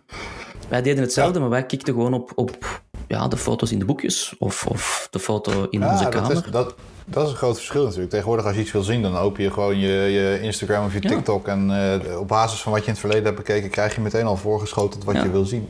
[0.68, 4.34] wij deden hetzelfde, maar wij kikten gewoon op, op ja, de foto's in de boekjes
[4.38, 6.44] of, of de foto in onze Ja, dat kamer.
[6.44, 6.74] is, dat,
[7.06, 8.10] dat is een groot verschil natuurlijk.
[8.10, 11.02] Tegenwoordig als je iets wil zien, dan open je gewoon je, je Instagram of je
[11.02, 11.08] Ja.
[11.08, 11.46] TikTok.
[11.48, 11.70] En
[12.10, 14.36] eh, op basis van wat je in het verleden hebt bekeken, krijg je meteen al
[14.36, 15.22] voorgeschoteld wat Ja.
[15.22, 15.68] je wil zien.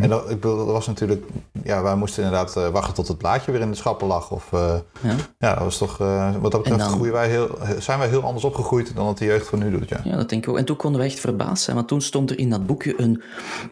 [0.00, 1.24] En dat, ik bedoel, dat was natuurlijk,
[1.64, 4.30] ja, wij moesten inderdaad eh, wachten tot het blaadje weer in de schappen lag.
[4.30, 5.14] Of, eh, Ja.
[5.38, 5.96] ja, dat was toch,
[6.40, 9.24] wat dat betreft dan- groeien wij heel, zijn wij heel anders opgegroeid dan dat de
[9.24, 9.88] jeugd van nu doet.
[9.88, 10.00] Ja.
[10.04, 10.58] Ja, dat denk ik ook.
[10.58, 13.22] En toen konden we echt verbaasd zijn, want toen stond er in dat boekje een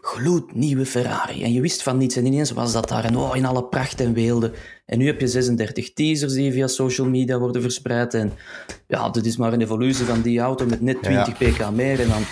[0.01, 1.43] gloednieuwe Ferrari.
[1.43, 3.99] En je wist van niets en ineens was dat daar en oh, in alle pracht
[4.01, 4.51] en weelde.
[4.91, 8.13] En nu heb je 36 teasers die via social media worden verspreid.
[8.13, 8.33] En
[8.87, 11.99] ja, dit is maar een evolutie van die auto met net 20 pk meer.
[11.99, 12.23] En dan,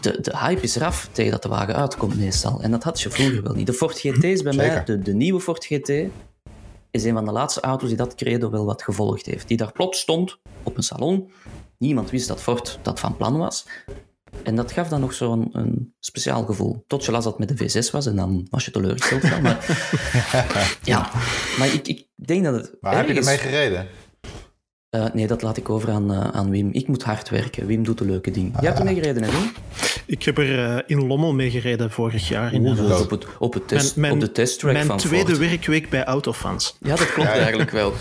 [0.00, 2.62] de, de hype is eraf tegen dat de wagen uitkomt meestal.
[2.62, 3.66] En dat had je vroeger wel niet.
[3.66, 5.88] De Ford GT is bij mij, de, de nieuwe Ford GT,
[6.90, 9.48] is een van de laatste auto's die dat credo wel wat gevolgd heeft.
[9.48, 11.30] Die daar plots stond op een salon.
[11.78, 13.66] Niemand wist dat Ford dat van plan was.
[14.42, 16.84] En dat gaf dan nog zo'n een speciaal gevoel.
[16.86, 19.26] Tot je las dat het met de V6 was en dan was je teleurgesteld.
[19.26, 19.42] van.
[19.42, 19.66] Maar,
[20.82, 21.10] ja,
[21.58, 22.76] maar ik, ik denk dat het.
[22.80, 23.86] Maar heb je ermee gereden?
[24.90, 26.70] Eh, nee, dat laat ik over aan, eh, aan Wim.
[26.72, 27.66] Ik moet hard werken.
[27.66, 28.52] Wim doet de leuke dingen.
[28.52, 29.52] Jij hebt ermee gereden, hè, Wim?
[30.06, 32.52] Ik heb er eh, in Lommel mee gereden vorig jaar.
[32.52, 33.00] inderdaad.
[33.00, 35.38] Op, het, op, het test, Mijn- op de testtrack Mijn van tweede Ford.
[35.38, 36.76] werkweek bij Autofans.
[36.80, 37.40] Ja, dat klopt Ja, ja.
[37.40, 37.92] eigenlijk wel.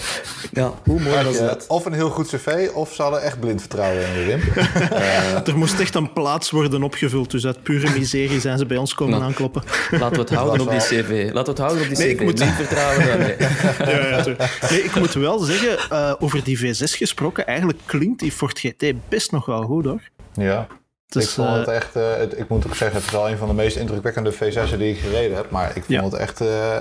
[0.51, 1.65] Ja, hoe mooi was Ja, dat?
[1.67, 4.41] of een heel goed cv, of ze hadden echt blind vertrouwen in Wim.
[5.45, 8.93] Er moest echt een plaats worden opgevuld, dus uit pure miserie zijn ze bij ons
[8.93, 9.23] komen Nou.
[9.25, 9.63] aankloppen.
[9.91, 11.29] Laten we het houden op die cv.
[11.33, 12.19] Laten we het houden op die Nee, cv.
[12.19, 13.07] ik moet- Niet vertrouwen.
[13.07, 13.36] dan, nee.
[14.10, 14.23] Ja,
[14.69, 18.86] nee, ik moet wel zeggen, eh, over die V6 gesproken, eigenlijk klinkt die Ford GT
[19.10, 20.01] best nog wel goed hoor.
[20.33, 20.67] Ja.
[21.07, 23.29] Dus, ik vond eh, het echt, eh, het- ik moet ook zeggen, het is wel
[23.29, 25.49] een van de meest indrukwekkende V6'en die ik gereden heb.
[25.49, 26.03] Maar ik vond Ja.
[26.03, 26.77] het echt, eh,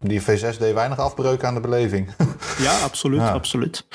[0.00, 2.10] die V6 deed weinig afbreuk aan de beleving.
[2.58, 3.30] Ja, absoluut, Ja.
[3.32, 3.86] absoluut.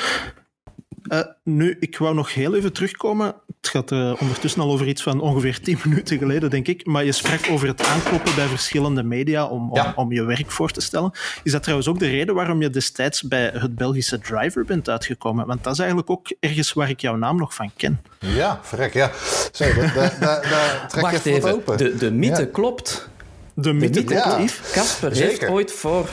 [1.08, 3.36] Eh, nu, ik wou nog heel even terugkomen.
[3.62, 6.86] Het gaat eh, ondertussen al over iets van ongeveer 10 minuten geleden, denk ik.
[6.86, 9.94] Maar je sprak over het aankloppen bij verschillende media om, om, Ja.
[9.96, 11.12] om je werk voor te stellen.
[11.44, 15.46] Is dat trouwens ook de reden waarom je destijds bij het Belgische Driver bent uitgekomen?
[15.48, 18.02] Want dat is eigenlijk ook ergens waar ik jouw naam nog van ken.
[18.20, 19.12] Ja, verrek, ja.
[19.52, 21.62] Zo, dat- daar, daar, daar trek Wacht je even wat even.
[21.62, 21.78] open.
[21.78, 22.48] De, de mythe Ja.
[22.52, 23.10] klopt.
[23.56, 24.36] De De mythe Ja.
[24.36, 24.72] klopt.
[24.72, 26.10] Casper heeft ooit voor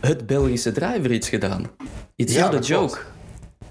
[0.00, 1.70] het Belgische driver iets gedaan.
[2.16, 2.86] It's Ja, not a joke.
[2.92, 3.06] klopt.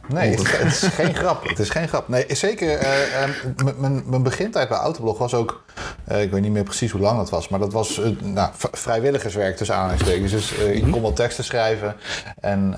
[0.07, 1.43] Nee, het, het is geen grap.
[1.49, 2.07] Het is geen grap.
[2.07, 2.69] Nee, zeker.
[2.77, 5.63] eh, eh, m- mijn- mijn begintijd bij Autoblog was ook...
[6.05, 7.49] eh, ik weet niet meer precies hoe lang dat was.
[7.49, 10.31] Maar dat was eh, nou, vrijwilligerswerk tussen aanhalingstekens.
[10.31, 11.95] Dus eh, ik kon wel teksten schrijven.
[12.39, 12.71] En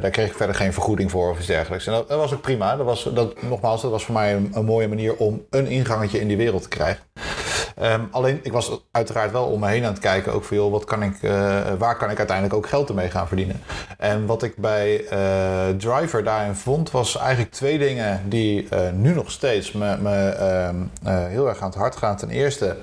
[0.00, 1.86] daar kreeg ik verder geen vergoeding voor of iets dergelijks.
[1.86, 2.76] En dat, dat was ook prima.
[2.76, 6.20] Dat was, dat, nogmaals, dat was voor mij een, een mooie manier om een ingangetje
[6.20, 7.02] in die wereld te krijgen.
[7.76, 10.32] Ehm, alleen, ik was uiteraard wel om me heen aan het kijken.
[10.32, 11.14] Ook van, joh, wat kan ik,
[11.78, 13.62] waar kan ik uiteindelijk ook geld ermee gaan verdienen?
[13.98, 15.04] En wat ik bij
[15.78, 21.26] Driver daarin vond, was eigenlijk twee dingen die nu nog steeds me, me ehm, eh,
[21.26, 22.16] heel erg aan het hart gaan.
[22.20, 22.76] Ten eerste,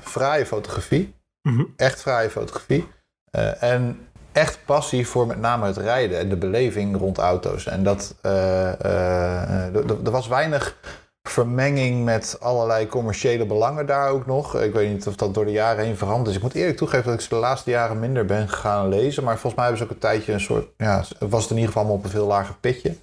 [0.00, 1.14] fraaie fotografie.
[1.42, 1.64] Mhm.
[1.76, 2.88] Echt fraaie fotografie.
[3.30, 7.66] Eh, en echt passie voor met name het rijden en de beleving rond auto's.
[7.66, 10.76] En dat, eh, eh, er- was weinig
[11.28, 14.60] vermenging met allerlei commerciële belangen daar ook nog.
[14.60, 16.36] Ik weet niet of dat door de jaren heen veranderd is.
[16.36, 19.24] Ik moet eerlijk toegeven dat ik ze de laatste jaren minder ben gaan lezen.
[19.24, 20.66] Maar volgens mij hebben ze ook een tijdje een soort...
[20.76, 22.94] Ja, was het in ieder geval allemaal op een veel lager pitje.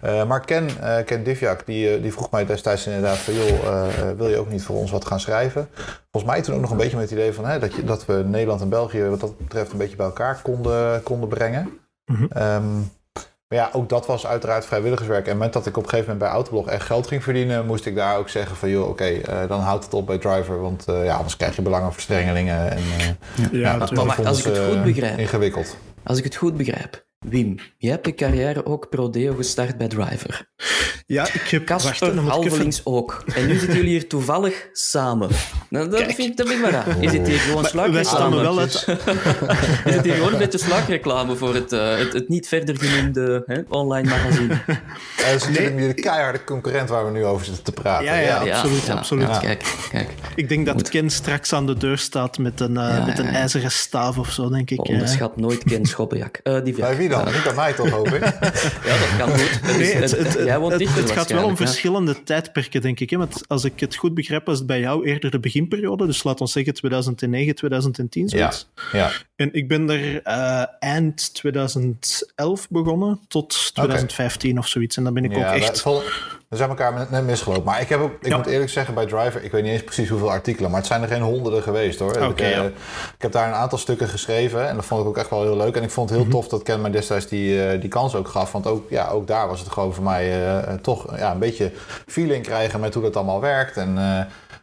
[0.00, 3.34] Eh, maar Ken, eh, Ken Divjak, die, eh, die vroeg mij destijds inderdaad van...
[3.34, 5.68] joh, wil je ook niet voor ons wat gaan schrijven?
[6.10, 7.44] Volgens mij toen ook nog een beetje met het idee van...
[7.44, 10.40] Hè, dat, je, dat we Nederland en België wat dat betreft een beetje bij elkaar
[10.42, 11.78] konden, konden brengen.
[12.30, 12.64] Ehm,
[13.50, 15.26] maar ja, ook dat was uiteraard vrijwilligerswerk.
[15.26, 17.66] En met dat ik op een gegeven moment bij Autoblog echt geld ging verdienen...
[17.66, 18.68] moest ik daar ook zeggen van...
[18.70, 20.60] joh, oké, eh, dan houdt het op bij Driver.
[20.60, 22.70] Want eh, ja, anders krijg je belangenverstrengelingen.
[22.70, 23.14] En, eh, Ja,
[23.52, 23.80] ja, natuurlijk.
[24.08, 25.76] dat maar als ik het goed begrijp- Ingewikkeld.
[26.02, 27.04] Als ik het goed begrijp.
[27.28, 30.48] Wim, jij hebt je carrière ook pro-deo gestart bij Driver.
[31.06, 31.66] ja, ik heb...
[31.66, 33.22] Kasper even- halvelings ook.
[33.34, 35.28] En nu zitten jullie hier toevallig samen.
[35.68, 36.14] Nou, dat, Kijk.
[36.14, 37.02] vind, ik- dat vind ik maar raar.
[37.02, 38.42] Is het hier gewoon Maar wij stammen sluikreclame?
[38.42, 39.84] wel uit...
[39.86, 43.42] Is het hier gewoon een beetje sluikreclame voor het, eh, het, het niet verder genoemde
[43.46, 44.60] hè, online magazine?
[45.16, 48.04] Dat is natuurlijk nu de keiharde concurrent waar we nu over zitten te praten.
[48.04, 48.36] Ja, ja.
[48.36, 49.28] Absoluut, absoluut.
[49.28, 50.10] ja, Kijk, kijk.
[50.34, 50.88] Ik denk dat Goed.
[50.88, 53.36] Ken straks aan de deur staat met een, eh, Ja, met een ja, ja.
[53.36, 54.88] ijzeren staaf of zo, denk ik.
[54.88, 56.36] Onderschat nooit Ken Schoppenjak.
[56.42, 56.74] Eh die
[57.10, 57.24] dan?
[57.24, 58.20] Niet bij mij toch, hoop ik?
[58.84, 59.60] Ja, dat kan goed.
[59.62, 63.00] Nee, is- het, het, jij woont het, dichter het gaat wel om verschillende tijdperken, denk
[63.00, 63.10] ik.
[63.10, 63.16] Hè?
[63.16, 66.06] Want als ik het goed begrijp, was het bij jou eerder de beginperiode.
[66.06, 68.68] Dus laat ons zeggen 2009, 2010, Ja, zoiets.
[68.92, 69.10] ja.
[69.36, 74.96] En ik ben er eh, eind 2011 begonnen tot 2015 of zoiets.
[74.96, 75.80] En dan ben ik ja ook echt...
[75.80, 76.02] vol-
[76.50, 77.64] We zijn elkaar net- misgelopen.
[77.64, 78.36] Maar ik, heb ook, ik Ja.
[78.36, 81.02] moet eerlijk zeggen, bij Driver, ik weet niet eens precies hoeveel artikelen, maar het zijn
[81.02, 82.10] er geen honderden geweest hoor.
[82.10, 82.62] Oké, ik, eh, ja.
[82.62, 82.72] ik
[83.18, 85.76] heb daar een aantal stukken geschreven en dat vond ik ook echt wel heel leuk.
[85.76, 86.36] En ik vond het heel Mhm.
[86.36, 88.52] tof dat Ken mij destijds die, eh, die kans ook gaf.
[88.52, 91.72] Want ook, ja, ook daar was het gewoon voor mij eh, toch ja, een beetje
[92.06, 93.76] feeling krijgen met hoe dat allemaal werkt.
[93.76, 93.98] En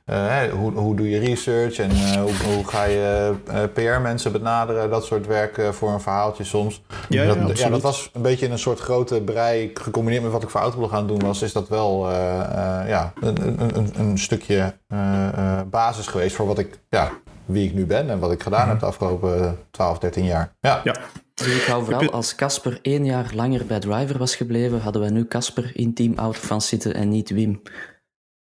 [0.07, 4.89] eh, hoe, hoe doe je research en eh, hoe, hoe ga je eh, PR-mensen benaderen,
[4.89, 6.81] dat soort werk voor een verhaaltje soms.
[7.09, 10.43] Ja, dat, ja, dat was een beetje in een soort grote brei, gecombineerd met wat
[10.43, 13.91] ik voor Autoblog aan het doen was, is dat wel eh, eh, ja, een, een,
[13.99, 17.11] een, stukje eh, eh, basis geweest voor wat ik, ja,
[17.45, 20.55] wie ik nu ben en wat ik gedaan heb de afgelopen 12, 13 jaar.
[20.59, 20.95] Ja, Ja.
[21.33, 25.11] Dus ik hou vooral, als Casper één jaar langer bij Driver was gebleven, hadden wij
[25.11, 27.61] nu Casper in team Autofans zitten en niet Wim.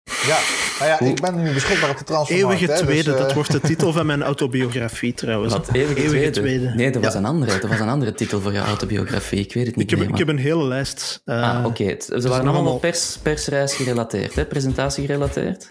[0.05, 0.39] Ja.
[0.79, 2.53] Nou ja, ik ben nu beschikbaar op de transfermarkt.
[2.61, 5.53] Eeuwige hè, tweede, dus, eh, dat wordt de titel van mijn autobiografie trouwens.
[5.53, 6.31] Wat, eeuwige, Eeuwige tweede?
[6.59, 6.75] tweede.
[6.75, 7.19] Nee, dat was, Ja.
[7.19, 9.39] een andere, dat was een andere titel voor je autobiografie.
[9.41, 10.09] Ik weet het niet Ik heb, meer.
[10.09, 11.21] ik heb een hele lijst.
[11.25, 11.97] eh, Ah, oké.
[11.99, 14.45] Ze waren allemaal allemaal- pers, persreis gerelateerd, hè?
[14.45, 15.71] presentatie gerelateerd.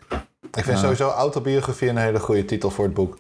[0.57, 3.17] Ik vind sowieso autobiografie een hele goede titel voor het boek.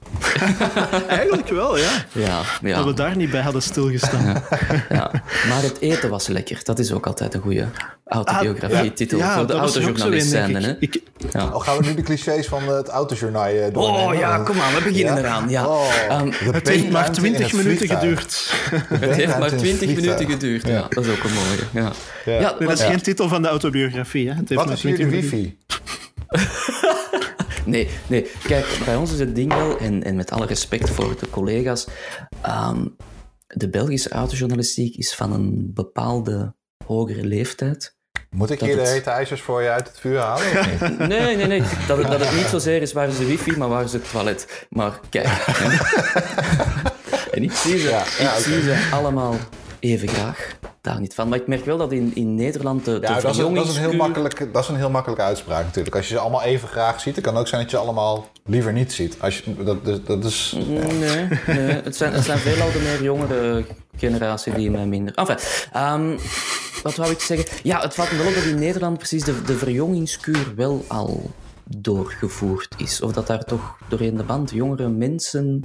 [1.07, 1.89] Eigenlijk wel, ja.
[2.11, 4.43] Ja, ja, Dat we daar niet bij hadden stilgestaan.
[4.89, 5.11] ja.
[5.49, 6.59] Maar het eten was lekker.
[6.63, 7.67] Dat is ook altijd een goede
[8.05, 10.55] autobiografie-titel Ah, Ja, voor de autojournalist ik.
[10.55, 10.75] Hè?
[10.79, 11.01] ik.
[11.31, 11.39] Ja.
[11.39, 14.07] Al gaan we nu de clichés van het autojournaal eh, doornemen.
[14.07, 15.19] Oh ja, kom aan, we beginnen Ja?
[15.19, 15.49] eraan.
[15.49, 15.67] Ja.
[15.67, 18.53] Oh, Ehm, Het heeft maar beenruimte in 20 het minuten geduurd.
[18.89, 19.95] Het heeft maar in 20 vliegtuig.
[19.95, 20.67] minuten geduurd.
[20.67, 20.85] Ja.
[20.89, 21.85] dat is ook een mooie.
[21.85, 21.91] Ja.
[22.25, 22.39] Ja.
[22.39, 24.29] Ja, Nee, dat is geen titel van de autobiografie.
[24.29, 24.33] Hè.
[24.35, 25.37] Het heeft Wat is hier de 20 minuten.
[25.39, 25.57] wifi?
[27.65, 31.15] Nee, nee, kijk, bij ons is het ding wel, en, en met alle respect voor
[31.19, 31.87] de collega's,
[32.41, 32.85] ehm,
[33.47, 37.95] de Belgische autojournalistiek is van een bepaalde hogere leeftijd.
[38.29, 40.45] Moet ik hier de het- hete ijzers voor je uit het vuur halen?
[41.09, 43.69] Nee, nee, nee, dat het, dat het niet zozeer is waar is de wifi, maar
[43.69, 44.65] waar is het toilet.
[44.69, 45.27] Maar kijk,
[47.31, 49.35] en ik zie ze, Ja, ja, ik zie ze allemaal
[49.79, 50.57] even graag.
[50.83, 51.29] Daar niet van.
[51.29, 53.67] Maar ik merk wel dat in, in Nederland de, de Ja, dat is, een, dat,
[53.67, 55.95] is een heel makkelijke, dat is een heel makkelijke uitspraak natuurlijk.
[55.95, 58.27] Als je ze allemaal even graag ziet, het kan ook zijn dat je ze allemaal
[58.45, 59.17] liever niet ziet.
[59.19, 60.55] Als je, dat, dat, dat is...
[60.67, 61.27] Nee, nee.
[61.83, 63.65] Het, zijn, het zijn veelal de meer jongere
[63.95, 65.15] generatie die mij minder...
[65.15, 65.37] Enfin,
[65.71, 66.17] ehm,
[66.83, 67.57] wat wou ik zeggen?
[67.63, 71.31] Ja, het valt me wel op dat in Nederland precies de, de verjongingskuur wel al
[71.63, 73.01] doorgevoerd is.
[73.01, 75.63] Of dat daar toch doorheen de band jongere mensen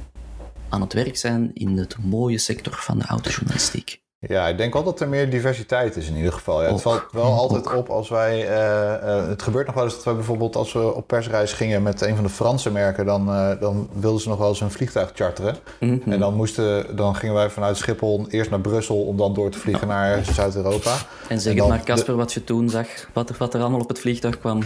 [0.69, 4.01] aan het werk zijn in het mooie sector van de autojournalistiek.
[4.21, 6.63] Ja, ik denk wel dat er meer diversiteit is in ieder geval.
[6.63, 8.49] Ja, het valt wel altijd op als wij...
[8.49, 11.83] eh, eh, het gebeurt nog wel eens dat wij bijvoorbeeld als we op persreis gingen
[11.83, 13.07] met een van de Franse merken...
[13.07, 15.57] dan, eh, dan wilden ze nog wel eens een vliegtuig charteren.
[15.81, 16.11] Mhm.
[16.13, 19.59] En dan, moesten, dan gingen wij vanuit Schiphol eerst naar Brussel om dan door te
[19.59, 20.97] vliegen naar Zuid-Europa.
[21.29, 23.81] En zeg En het maar, Casper, wat je toen zag, wat er, wat er allemaal
[23.81, 24.63] op het vliegtuig kwam.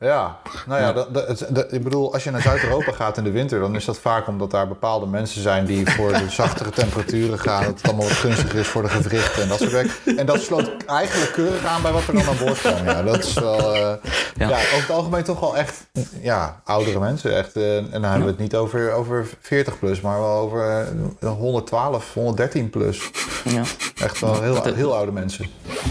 [0.00, 0.92] Ja, nou ja, Ja.
[0.92, 3.74] dat, dat, het- dat- ik bedoel, als je naar Zuid-Europa gaat in de winter, dan
[3.74, 7.64] is dat vaak omdat daar bepaalde mensen zijn die voor de zachtere temperaturen gaan.
[7.64, 9.90] Dat het allemaal wat gunstiger is voor de gewrichten en dat soort werk.
[10.16, 12.84] En dat sloot eigenlijk keurig aan bij wat er dan aan boord kwam.
[12.84, 13.80] Ja, dat is wel, eh,
[14.36, 14.48] ja.
[14.48, 14.56] Ja.
[14.56, 15.86] over het algemeen toch wel echt,
[16.20, 17.36] ja, oudere mensen.
[17.36, 20.86] Echt, eh, en dan hebben we het niet over, over 40 plus, maar wel over
[21.20, 23.10] eh, 112, 113 plus.
[23.44, 23.62] Ja,
[24.02, 25.46] Echt wel heel, heel oude mensen.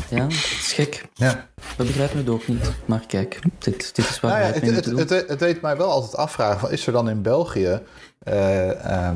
[0.09, 1.05] ja is gek.
[1.13, 1.47] Ja.
[1.77, 2.71] We begrijpen het ook niet.
[2.85, 5.61] Maar kijk, dit, dit is waar Nou ja, het het, mee het, het, het deed
[5.61, 7.81] mij wel altijd afvragen: van, is er dan in België.
[8.19, 9.15] eh, eh,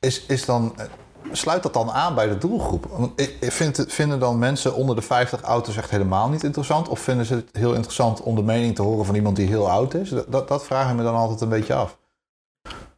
[0.00, 0.84] is, is dan, eh,
[1.32, 2.86] sluit dat dan aan bij de doelgroep?
[2.90, 6.88] Want ik- ik vind vinden dan mensen onder de 50 auto's echt helemaal niet interessant?
[6.88, 9.70] Of vinden ze het heel interessant om de mening te horen van iemand die heel
[9.70, 10.08] oud is?
[10.08, 11.98] Dat, dat, dat vraag ik me dan altijd een beetje af.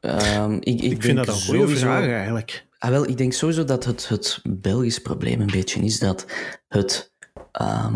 [0.01, 2.67] Ehm, ik, ik, Ik vind dat een goede sowieso- vraag eigenlijk.
[2.79, 6.27] Ah, wel, ik denk sowieso dat het, het Belgisch probleem een beetje is dat
[6.69, 7.13] het,
[7.53, 7.95] ehm,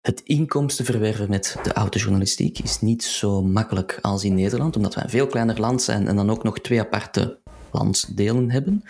[0.00, 5.04] het inkomsten verwerven met de autojournalistiek is niet zo makkelijk als in Nederland, omdat wij
[5.04, 7.38] een veel kleiner land zijn en dan ook nog twee aparte
[7.70, 8.84] landsdelen hebben.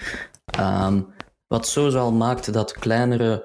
[0.44, 1.00] Ehm,
[1.46, 3.44] wat sowieso al maakt dat kleinere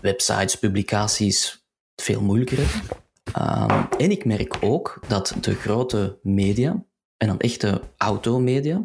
[0.00, 2.96] websites, publicaties het veel moeilijker hebben.
[3.32, 6.84] Ehm, en ik merk ook dat de grote media,
[7.16, 8.84] en dan echte automedia,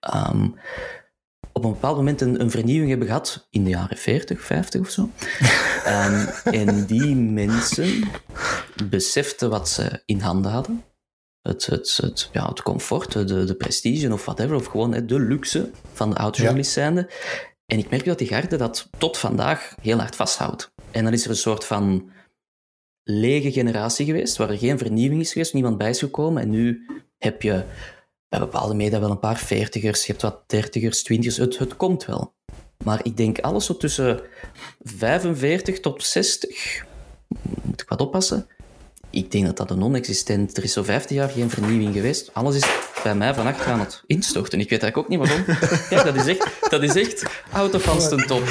[0.00, 0.48] ehm,
[1.54, 4.90] op een bepaald moment een, een vernieuwing hebben gehad in de jaren 40, 50 of
[4.90, 5.10] zo.
[5.84, 8.08] Ehm, en die mensen
[8.88, 10.84] beseften wat ze in handen hadden.
[11.42, 15.20] Het, het, het, ja, het comfort, de, de prestige of whatever, of gewoon hè, de
[15.20, 17.10] luxe van de autojournalist zijnde.
[17.66, 20.72] En ik merk dat die garde dat tot vandaag heel hard vasthoudt.
[20.90, 22.10] En dan is er een soort van
[23.02, 26.42] lege generatie geweest, waar er geen vernieuwing is geweest, niemand bij is gekomen.
[26.42, 26.86] En nu
[27.18, 27.64] heb je
[28.38, 32.04] bij bepaalde media wel een paar veertigers, je hebt wat dertigers, twintigers, het, het komt
[32.04, 32.32] wel.
[32.84, 34.20] Maar ik denk alles zo tussen
[34.82, 36.84] 45 tot 60,
[37.62, 38.46] moet ik wat oppassen.
[39.10, 40.56] Ik denk dat dat een non-existent...
[40.56, 42.30] Er is zo 15 jaar geen vernieuwing geweest.
[42.32, 42.66] Alles is
[43.04, 44.60] bij mij van achter aan het instorten.
[44.60, 45.44] Ik weet eigenlijk ook niet waarom.
[45.88, 48.42] Kijk, dat is echt, dat is echt autofans ten top.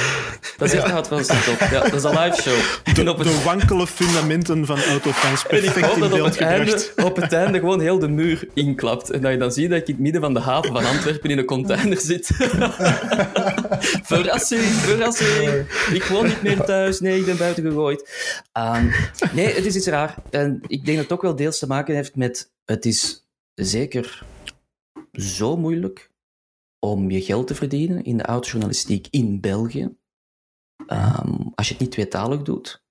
[0.56, 1.68] Dat is echt ten top.
[1.70, 2.58] Ja, dat is een live show.
[2.98, 6.28] En op het De wankele fundamenten van autofans en ik perfect hoop dat op beeld
[6.28, 7.10] het, einde, gebracht.
[7.10, 9.10] op het einde gewoon heel de muur inklapt.
[9.10, 11.30] En dat je dan ziet dat ik in het midden van de haven van Antwerpen
[11.30, 12.26] in een container zit.
[14.12, 15.66] verrassing, verrassing.
[15.92, 17.00] Ik woon niet meer thuis.
[17.00, 18.10] Nee, ik ben buiten gegooid.
[18.52, 18.86] Ehm,
[19.32, 20.14] nee, het is iets raar.
[20.30, 22.52] En ik denk dat het ook wel deels te maken heeft met...
[22.64, 24.22] Het is zeker
[25.14, 26.10] zo moeilijk
[26.78, 29.96] om je geld te verdienen in de autojournalistiek in België.
[30.86, 32.82] Ehm, als je het niet tweetalig doet.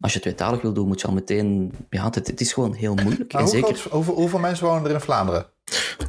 [0.00, 1.72] Als je tweetalig wil doen, moet je al meteen...
[1.90, 3.32] Ja, het, het is gewoon heel moeilijk.
[3.32, 5.46] Maar en zeker groot- hoeveel, hoeveel mensen wonen er in Vlaanderen?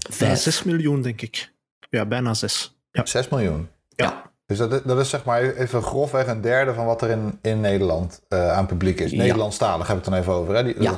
[0.10, 0.40] Vijf.
[0.40, 1.54] 6 miljoen, denk ik.
[1.90, 2.78] Ja, bijna 6.
[2.92, 3.06] Ja.
[3.06, 3.68] 6 miljoen.
[3.96, 4.32] Ja.
[4.46, 7.60] Dus dat, dat is zeg maar even grofweg een derde van wat er in, in
[7.60, 9.12] Nederland eh, aan publiek is.
[9.12, 9.18] Ja.
[9.18, 10.56] Nederlandstalig heb ik het dan even over.
[10.56, 10.64] Hè?
[10.64, 10.92] Die, Ja,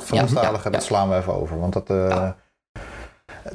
[0.72, 1.60] dat slaan we even over.
[1.60, 1.90] Want dat...
[1.90, 2.32] eh,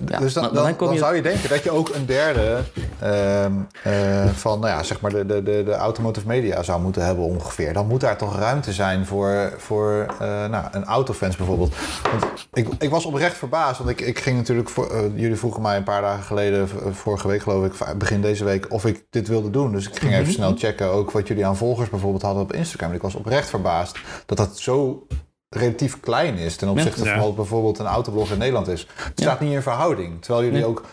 [0.07, 0.19] Ja.
[0.19, 2.59] Dus dan, zou je denken dat je ook een derde
[2.99, 7.05] ehm, eh, van nou ja, zeg maar de, de, de, de automotive media zou moeten
[7.05, 7.73] hebben ongeveer.
[7.73, 11.75] Dan moet daar toch ruimte zijn voor, voor eh, nou, een autofans bijvoorbeeld.
[12.11, 14.69] Want ik, ik was oprecht verbaasd, want ik, ik ging natuurlijk...
[14.69, 18.45] Voor, eh, jullie vroegen mij een paar dagen geleden, vorige week geloof ik, begin deze
[18.45, 19.73] week, of ik dit wilde doen.
[19.73, 22.89] Dus ik ging even snel checken ook wat jullie aan volgers bijvoorbeeld hadden op Instagram.
[22.89, 25.07] En ik was oprecht verbaasd dat dat zo
[25.49, 27.15] relatief klein is ten opzichte Ja.
[27.15, 28.87] van wat bijvoorbeeld een autoblog in Nederland is.
[28.95, 30.23] Het staat niet in verhouding.
[30.23, 30.69] Terwijl jullie Nee.
[30.69, 30.85] ook...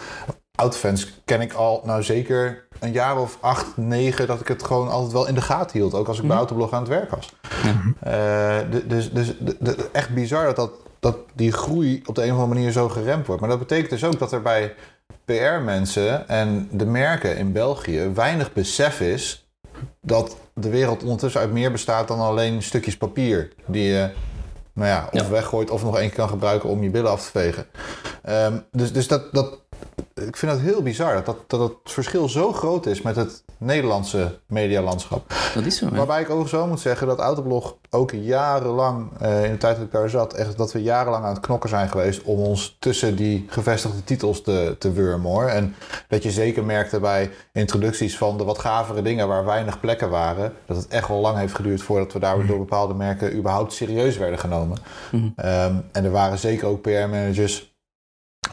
[0.55, 4.27] Autofans ken ik al, nou zeker een jaar of acht, negen...
[4.27, 5.93] dat ik het gewoon altijd wel in de gaten hield.
[5.93, 7.33] Ook als ik bij Autoblog aan het werk was.
[7.99, 12.31] Eh, dus dus de- de- echt bizar dat, dat, dat die groei op de een
[12.31, 13.41] of andere manier zo geremd wordt.
[13.41, 14.73] Maar dat betekent dus ook dat er bij
[15.25, 18.11] PR-mensen en de merken in België...
[18.13, 19.47] weinig besef is
[20.01, 22.07] dat de wereld ondertussen uit meer bestaat...
[22.07, 24.09] dan alleen stukjes papier die je
[24.75, 25.29] nou ja, of Ja.
[25.29, 27.65] weggooit of nog één keer kan gebruiken om je billen af te vegen.
[28.23, 29.59] Ehm, dus dus dat, dat,
[30.23, 33.43] ik vind dat heel bizar dat, dat, dat het verschil zo groot is met het
[33.57, 35.33] Nederlandse medialandschap.
[35.53, 35.95] Dat is zo, hè?
[35.95, 39.85] Waarbij ik overigens wel moet zeggen dat Autoblog ook jarenlang, eh, in de tijd dat
[39.85, 43.15] ik daar zat, echt dat we jarenlang aan het knokken zijn geweest om ons tussen
[43.15, 45.45] die gevestigde titels te, te wurmen hoor.
[45.45, 45.75] En
[46.07, 50.53] dat je zeker merkte bij introducties van de wat gavere dingen waar weinig plekken waren,
[50.65, 53.73] dat het echt wel lang heeft geduurd voordat we daar weer door bepaalde merken überhaupt
[53.73, 54.77] serieus werden genomen.
[55.11, 55.27] Mhm.
[55.35, 57.74] Ehm, en er waren zeker ook PR-managers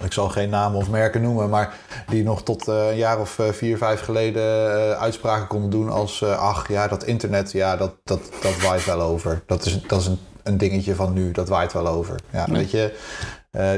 [0.00, 1.74] ik zal geen namen of merken noemen, maar
[2.06, 5.90] die nog tot uh, een jaar of uh, vier, vijf geleden uh, uitspraken konden doen
[5.90, 9.42] als ach ja, dat internet, ja, dat, dat, dat waait wel over.
[9.46, 12.20] Dat is, dat is een, een dingetje van nu, dat waait wel over.
[12.30, 12.96] Ja, weet je,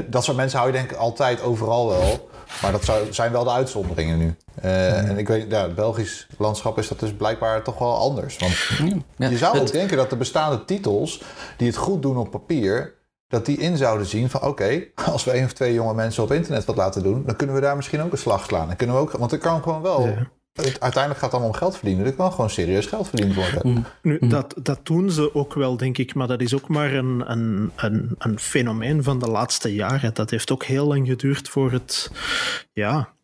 [0.07, 2.29] dat soort mensen hou je denk ik altijd overal wel.
[2.61, 4.35] Maar dat zou, zijn wel de uitzonderingen nu.
[4.61, 8.37] En ik weet, ja, het Belgisch landschap is dat dus blijkbaar toch wel anders.
[8.37, 8.53] Want
[9.17, 9.29] ja.
[9.29, 11.21] je zou ook denken dat de bestaande titels
[11.57, 12.93] die het goed doen op papier,
[13.27, 14.83] dat die in zouden zien van oké,
[15.13, 17.61] als we één of twee jonge mensen op internet wat laten doen, dan kunnen we
[17.61, 18.67] daar misschien ook een slag slaan.
[18.67, 20.15] Dan kunnen we ook, want er kan gewoon wel.
[20.55, 22.05] Uiteindelijk gaat het allemaal om geld verdienen.
[22.05, 23.61] Er kan gewoon serieus geld verdiend worden.
[23.63, 23.85] Mm.
[24.01, 26.13] Nu, dat, dat doen ze ook wel, denk ik.
[26.13, 30.13] Maar dat is ook maar een, een, een, een fenomeen van de laatste jaren.
[30.13, 32.11] Dat heeft ook heel lang geduurd voor het
[32.73, 33.14] ja,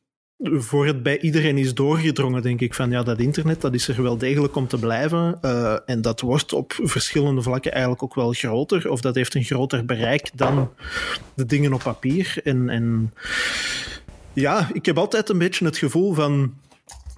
[0.43, 4.03] voor het bij iedereen is doorgedrongen, denk ik, van ja, dat internet dat is er
[4.03, 5.39] wel degelijk om te blijven.
[5.41, 9.43] Uh, en dat wordt op verschillende vlakken eigenlijk ook wel groter, of dat heeft een
[9.43, 10.71] groter bereik dan
[11.33, 12.35] de dingen op papier.
[12.43, 13.13] En, en
[14.33, 16.53] ja, ik heb altijd een beetje het gevoel van,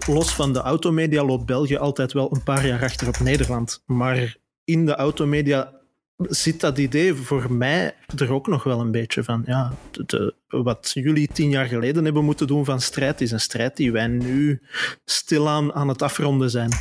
[0.07, 3.83] los van de automedia loopt België altijd wel een paar jaar achter op Nederland.
[3.86, 5.71] Maar in de automedia
[6.17, 9.43] zit dat idee voor mij er ook nog wel een beetje van.
[9.45, 13.78] Ja, de, wat jullie tien jaar geleden hebben moeten doen van strijd, is een strijd
[13.78, 14.62] die wij nu
[15.06, 16.71] stilaan aan het afronden zijn.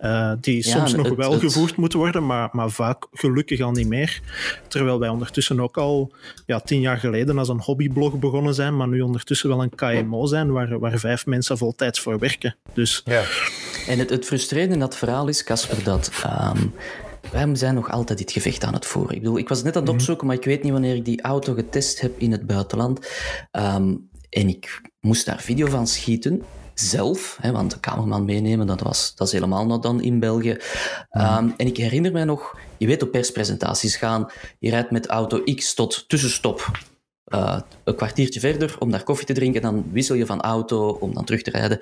[0.00, 4.20] Uh, die soms nog wel gevoerd moet worden, maar, maar vaak gelukkig al niet meer.
[4.68, 6.12] Terwijl wij ondertussen ook al
[6.46, 10.26] ja, tien jaar geleden als een hobbyblog begonnen zijn, maar nu ondertussen wel een KMO
[10.26, 12.56] zijn waar, waar vijf mensen voltijds voor werken.
[12.72, 13.02] Dus...
[13.04, 13.22] Ja.
[13.86, 16.10] En het, het frustrerende in dat verhaal is, Casper, dat
[16.56, 16.72] um,
[17.32, 19.14] wij zijn nog altijd dit gevecht aan het voeren.
[19.14, 20.00] Ik bedoel, ik was net aan het mhm.
[20.00, 23.06] opzoeken, maar ik weet niet wanneer ik die auto getest heb in het buitenland.
[23.52, 26.42] Um, en ik moest daar video van schieten
[26.74, 30.56] zelf, hè, want de cameraman meenemen, dat, was, dat is helemaal nog dan in België.
[31.10, 35.42] Um, en ik herinner mij nog, je weet op perspresentaties gaan, je rijdt met auto
[35.54, 36.70] X tot tussenstop.
[37.26, 41.14] Uh, een kwartiertje verder om daar koffie te drinken, dan wissel je van auto om
[41.14, 41.80] dan terug te rijden.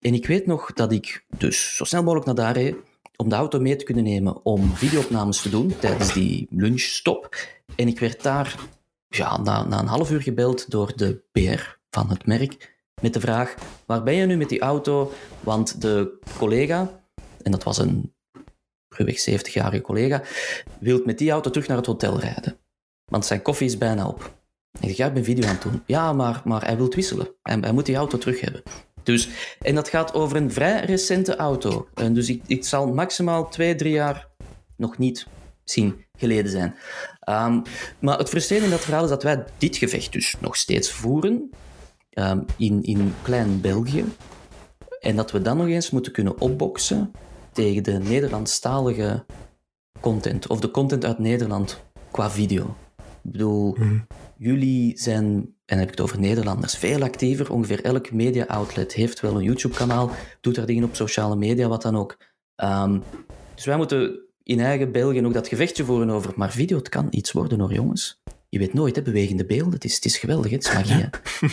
[0.00, 2.74] En ik weet nog dat ik dus zo snel mogelijk naar daar reed,
[3.16, 7.36] om de auto mee te kunnen nemen om videoopnames te doen tijdens die lunchstop.
[7.76, 8.56] En ik werd daar
[9.08, 13.20] ja, na, na een half uur gebeld door de PR van het merk met de
[13.20, 13.54] vraag:
[13.86, 15.12] waar ben je nu met die auto?
[15.40, 17.02] Want de collega,
[17.42, 18.14] en dat was een
[18.88, 20.22] ruwweg 70-jarige collega,
[20.80, 22.56] wil met die auto terug naar het hotel rijden.
[23.04, 24.34] Want zijn koffie is bijna op.
[24.80, 25.82] Ik zeg, ja, ik ben video aan het doen.
[25.86, 27.34] Ja, maar, maar hij wil wisselen.
[27.42, 28.62] Hij, hij moet die auto terug hebben.
[29.02, 29.28] Dus,
[29.60, 31.88] en dat gaat over een vrij recente auto.
[31.94, 34.28] En dus ik, ik zal maximaal twee, drie jaar
[34.76, 35.26] nog niet
[35.64, 36.74] zien geleden zijn.
[37.28, 37.62] Um,
[37.98, 41.50] maar het frustrerende in dat verhaal is dat wij dit gevecht dus nog steeds voeren
[42.14, 44.04] um, in, in klein België.
[45.00, 47.10] En dat we dan nog eens moeten kunnen opboksen
[47.52, 49.24] tegen de Nederlandstalige
[50.00, 50.46] content.
[50.46, 52.76] Of de content uit Nederland qua video.
[52.96, 53.98] Ik bedoel, mhm.
[54.36, 57.52] jullie zijn, en dan heb ik het over Nederlanders, veel actiever.
[57.52, 61.96] Ongeveer elk media-outlet heeft wel een YouTube-kanaal, doet daar dingen op sociale media, wat dan
[61.96, 62.16] ook.
[62.56, 63.02] Um,
[63.54, 67.06] dus wij moeten in eigen België nog dat gevechtje voeren over, maar video, het kan
[67.10, 68.20] iets worden hoor, jongens.
[68.48, 69.72] Je weet nooit, hè, bewegende beelden.
[69.72, 71.08] Het is, het is geweldig, het is magie.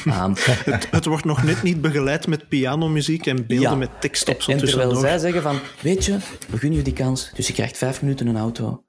[0.05, 0.33] Um,
[0.73, 4.43] het, het, wordt nog net niet begeleid met pianomuziek en beelden met tekst op.
[4.47, 6.17] En terwijl zij zeggen van, weet je,
[6.49, 8.83] we gunnen je die kans, dus je krijgt vijf minuten een auto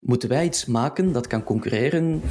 [0.00, 2.22] moeten wij iets maken dat kan concurreren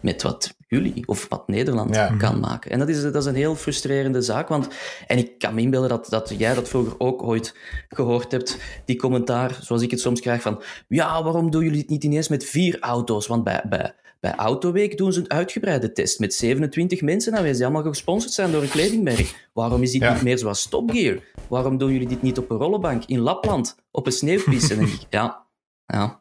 [0.00, 2.70] met wat jullie of wat Nederland kan maken.
[2.70, 4.48] En dat is, dat is een heel frustrerende zaak.
[4.48, 4.68] Want,
[5.06, 7.56] en ik kan me inbeelden dat, dat jij dat vroeger ook ooit
[7.88, 11.88] gehoord hebt, die commentaar, zoals ik het soms krijg van ja, waarom doen jullie het
[11.88, 13.26] niet ineens met vier auto's?
[13.26, 17.66] Want bij, bij, bij Autoweek doen ze een uitgebreide test met 27 mensen aanwezig die
[17.66, 19.48] allemaal gesponsord zijn door een kledingmerk.
[19.52, 21.18] Waarom is dit niet meer zoals Top Gear?
[21.48, 24.74] Waarom doen jullie dit niet op een rollenbank in Lapland, op een sneeuwpiste?
[24.74, 25.46] En ik, ja,
[25.86, 26.20] ja,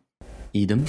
[0.51, 0.83] idem.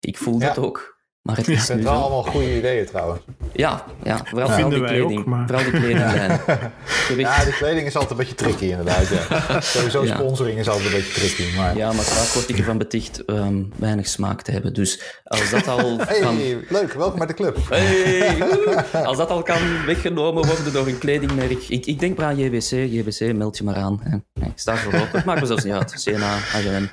[0.00, 0.97] Ik voel dat ook.
[1.28, 3.20] Maar het is zijn wel allemaal goede ideeën trouwens.
[3.52, 5.18] Ja, ja vooral, ja, de kleding.
[5.18, 5.46] Ook, maar...
[5.46, 6.30] vooral de kledinglijn.
[7.16, 9.08] ja, de kleding is altijd een beetje tricky inderdaad.
[9.08, 9.60] Ja.
[9.60, 11.56] Sowieso sponsoring is altijd een beetje tricky.
[11.56, 11.76] Maar...
[11.76, 14.74] Ja, maar vaak word ik ervan beticht um, weinig smaak te hebben.
[14.74, 15.96] Dus als dat al...
[16.08, 16.38] Hey, kan...
[16.68, 16.92] leuk.
[16.92, 17.58] Welkom bij de club.
[17.68, 21.68] Hey, als dat al kan weggenomen worden door een kledingmerk.
[21.68, 22.70] Ik, ik denk maar aan JBC.
[22.70, 24.00] JBC, meld je maar aan.
[24.02, 24.44] Hè.
[24.46, 25.12] Ik sta ervoor op.
[25.12, 26.02] Het maakt me zelfs niet uit.
[26.04, 26.86] CNA, AGM.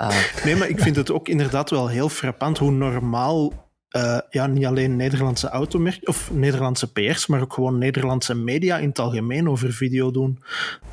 [0.00, 0.08] Uh,
[0.44, 4.66] nee, maar ik vind het ook inderdaad wel heel frappant hoe normaal uh, ja, niet
[4.66, 9.72] alleen Nederlandse automerken of Nederlandse PR's, maar ook gewoon Nederlandse media in het algemeen over
[9.72, 10.42] video doen.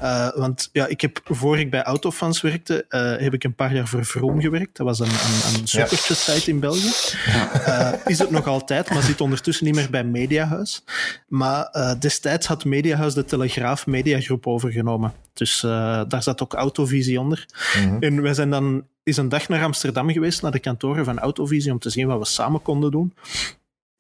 [0.01, 3.73] Uh, want ja, ik heb, voor ik bij Autofans werkte, uh, heb ik een paar
[3.75, 4.77] jaar voor Vroom gewerkt.
[4.77, 6.91] Dat was een, een, een site in België.
[8.05, 10.83] Is het nog altijd, maar zit ondertussen niet meer bij Mediahuis.
[11.27, 15.13] Maar destijds had Mediahuis de Telegraaf Mediagroep overgenomen.
[15.38, 15.60] Dus
[16.08, 17.46] daar zat ook Autovisie onder.
[17.77, 18.02] Mm -hmm.
[18.02, 21.71] En wij zijn dan is een dag naar Amsterdam geweest, naar de kantoren van Autovisie,
[21.71, 23.13] om te zien wat we samen konden doen.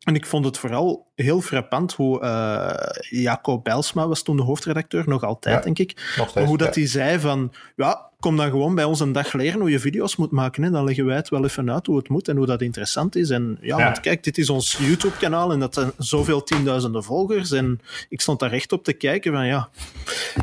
[0.07, 5.03] En ik vond het vooral heel frappant hoe uh, Jacob Bijlsma was toen de hoofdredacteur,
[5.07, 5.99] nog altijd, denk ik.
[6.11, 6.81] Steeds, maar hoe dat ja.
[6.81, 10.15] hij zei van, ja, kom dan gewoon bij ons een dag leren hoe je video's
[10.15, 10.63] moet maken.
[10.63, 10.69] Hè.
[10.69, 13.29] Dan leggen wij het wel even uit hoe het moet en hoe dat interessant is.
[13.29, 13.83] En ja, Ja.
[13.83, 17.51] want kijk, dit is ons YouTube-kanaal en dat zijn zoveel tienduizenden volgers.
[17.51, 17.79] En
[18.09, 19.69] ik stond daar echt op te kijken van, ja,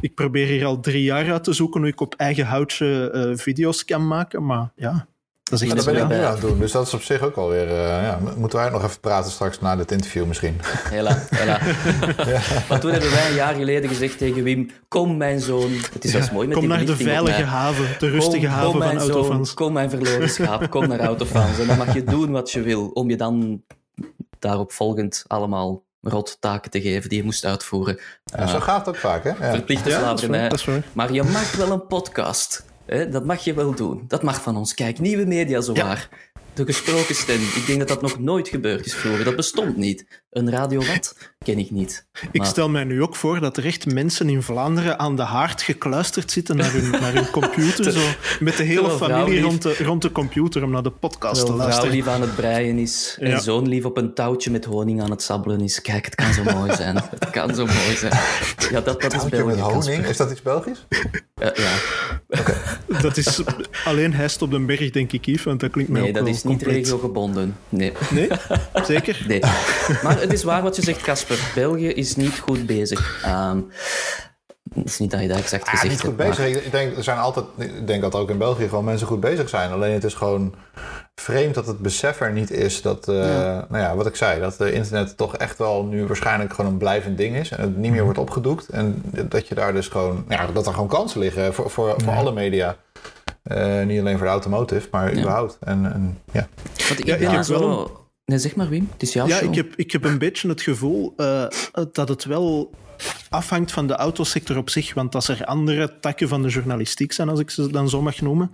[0.01, 3.37] ik probeer hier al drie jaar uit te zoeken hoe ik op eigen houtje eh,
[3.37, 4.47] video's kan maken.
[4.47, 5.07] Maar ja,
[5.45, 6.17] dat is Maar echt dat ben ik ja.
[6.17, 6.59] nu aan het doen.
[6.59, 7.69] Dus dat is op zich ook alweer...
[7.69, 10.61] eh ja, moeten wij nog even praten straks na dit interview misschien.
[10.91, 11.61] Hela, hela.
[12.69, 15.73] Want toen hebben wij een jaar geleden gezegd tegen Wim: Kom, mijn zoon.
[15.93, 18.71] Het is zelfs mooi met Kom die naar de veilige haven, de rustige kom, haven
[18.71, 19.55] kom, van mijn zoon, autofans.
[19.55, 20.71] Kom, mijn verloren schaap.
[20.71, 21.59] Kom naar autofans.
[21.59, 22.87] En dan mag je doen wat je wil.
[22.87, 23.63] Om je dan
[24.39, 27.99] daarop volgend allemaal rottaken te geven die je moest uitvoeren.
[28.25, 29.31] Ja, zo gaat het ook vaak, hè?
[29.31, 29.51] Ja.
[29.51, 30.51] Verplichte Ja, slavernij.
[30.93, 32.65] Maar je mag wel een podcast.
[32.87, 33.09] Hè?
[33.09, 34.05] Dat mag je wel doen.
[34.09, 34.75] Dat mag van ons.
[34.75, 36.09] Kijk, nieuwe media zowaar.
[36.55, 37.41] De gesproken stem.
[37.41, 39.25] Ik denk dat dat nog nooit gebeurd is vroeger.
[39.25, 40.23] Dat bestond niet.
[40.31, 41.17] Een radio wat?
[41.45, 42.07] Ken ik niet.
[42.33, 45.63] Ik stel mij nu ook voor dat er echt mensen in Vlaanderen aan de haard
[45.63, 48.01] gekluisterd zitten naar hun, naar hun computer, zo,
[48.41, 51.69] met de hele familie rond de, rond de computer om naar de podcast te Terwijl
[51.69, 51.95] luisteren.
[51.95, 55.23] lief aan het breien is en zoon lief op een touwtje met honing aan het
[55.23, 55.81] sabbelen is.
[55.83, 56.97] Kijk, het kan zo mooi zijn.
[56.97, 58.19] Het kan zo mooi zijn.
[58.71, 59.45] Ja, dat, dat is België.
[59.47, 60.87] met honing, is dat iets Belgisch?
[61.53, 61.73] Eh, ja.
[63.01, 63.41] Dat is
[63.85, 66.25] alleen Hest op den berg, denk ik, Yves, want dat klinkt mij Nee, ook dat
[66.25, 66.85] wel is niet compleet.
[66.85, 67.57] regiogebonden.
[67.69, 67.93] Nee.
[68.11, 68.29] Nee?
[68.87, 69.25] Zeker?
[69.29, 69.41] nee.
[70.03, 71.39] Maar het is waar wat je zegt, Casper.
[71.55, 73.21] België is niet goed bezig.
[73.25, 74.24] Ehm, het
[74.75, 76.65] is niet dat je dat exact Ja, gezegd niet goed hebt, maar- bezig.
[76.65, 79.49] Ik denk, er zijn altijd, ik denk dat ook in België gewoon mensen goed bezig
[79.49, 79.71] zijn.
[79.73, 80.55] Alleen het is gewoon
[81.15, 83.15] vreemd dat het besef er niet is dat, eh,
[83.69, 86.79] nou ja, wat ik zei, dat de internet toch echt wel nu waarschijnlijk gewoon een
[86.79, 87.51] blijvend ding is.
[87.51, 88.69] En het niet meer wordt opgedoekt.
[88.69, 92.13] En dat je daar dus gewoon, ja, dat er gewoon kansen liggen voor, voor, voor
[92.13, 92.77] alle media.
[93.43, 95.57] Eh, niet alleen voor de automotive, maar überhaupt.
[95.61, 96.49] En, en, ja.
[96.89, 98.89] Want ik Ja, heb wel Nee, zeg maar, Wim.
[98.93, 99.49] Het is jouw Ja, show.
[99.49, 101.47] ik heb, ik heb een beetje het gevoel eh,
[101.93, 102.71] dat het wel
[103.29, 104.95] afhangt van de autosector op zich.
[104.95, 108.21] Want als er andere takken van de journalistiek zijn, als ik ze dan zo mag
[108.21, 108.53] noemen,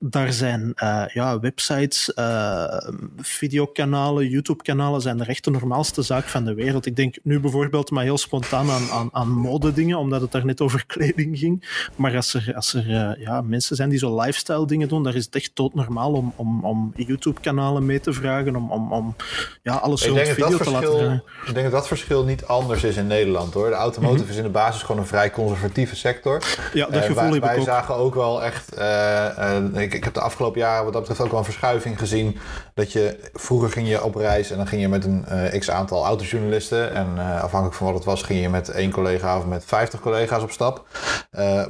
[0.00, 2.78] daar zijn eh, ja, websites, eh,
[3.16, 6.86] videokanalen, YouTube-kanalen zijn de echt de normaalste zaak van de wereld.
[6.86, 10.60] Ik denk nu bijvoorbeeld maar heel spontaan aan, aan, aan modedingen, omdat het daar net
[10.60, 11.88] over kleding ging.
[11.96, 15.14] Maar als er, als er eh, ja, mensen zijn die zo lifestyle dingen doen, daar
[15.14, 19.16] is het echt doodnormaal om, om, om YouTube-kanalen mee te vragen, om, om, om
[19.62, 21.22] ja, alles dat video dat te laten draaien.
[21.46, 23.74] ik denk dat dat verschil niet anders is in Nederland hoor.
[23.76, 24.30] De automotive Mhm.
[24.30, 26.42] is in de basis gewoon een vrij conservatieve sector.
[26.72, 27.64] Ja, dat Eh, gevoel wij, heb wij ik ook.
[27.66, 28.74] zagen ook wel echt.
[28.74, 31.98] eh, eh, ik, ik heb de afgelopen jaren wat dat betreft ook wel een verschuiving
[31.98, 32.38] gezien.
[32.74, 35.24] Dat je vroeger ging je op reis en dan ging je met een
[35.58, 36.94] x aantal autojournalisten.
[36.94, 40.42] En afhankelijk van wat het was, ging je met één collega of met 50 collega's
[40.42, 40.86] op stap.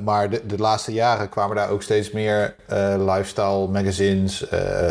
[0.04, 2.54] Maar de, de laatste jaren kwamen daar ook steeds meer
[2.98, 4.44] lifestyle magazines,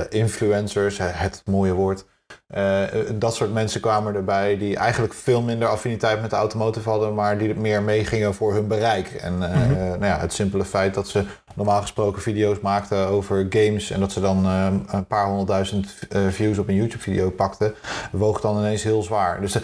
[0.09, 2.05] influencers, het mooie woord.
[2.55, 2.81] Eh,
[3.13, 7.37] dat soort mensen kwamen erbij die eigenlijk veel minder affiniteit met de automotive hadden, maar
[7.37, 9.07] die er meer meegingen voor hun bereik.
[9.07, 9.71] En eh, Mhm.
[9.71, 11.23] eh, nou ja, het simpele feit dat ze
[11.55, 15.95] normaal gesproken video's maakten over games en dat ze dan een paar honderdduizend
[16.29, 17.73] views op een YouTube-video pakten,
[18.11, 19.41] woog dan ineens heel zwaar.
[19.41, 19.57] Dus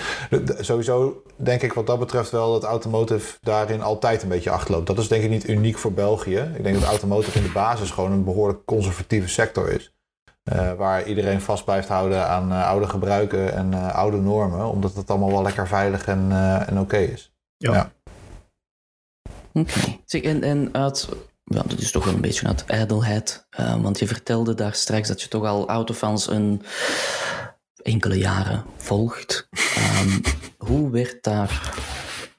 [0.60, 4.88] sowieso denk ik wat dat betreft wel dat automotive daarin altijd een beetje achterloopt.
[4.88, 6.52] Dat is denk ik niet uniek voor België.
[6.56, 9.94] Ik denk dat automotive in de basis gewoon een behoorlijk conservatieve sector is.
[10.44, 14.96] Eh, waar iedereen vast blijft houden aan eh, oude gebruiken en eh, oude normen, omdat
[14.96, 17.34] het allemaal wel lekker veilig en, eh, en oké is.
[17.58, 17.74] Ja.
[17.74, 17.92] Ja.
[19.54, 20.00] Oké.
[20.06, 21.10] Zeg, en, en uit...
[21.44, 23.46] Ja, dat is toch wel een beetje uit ijdelheid.
[23.50, 26.62] eh, want je vertelde daar straks dat je toch al autofans een
[27.84, 29.48] enkele jaren volgt.
[29.76, 30.20] Ehm,
[30.68, 31.80] hoe werd daar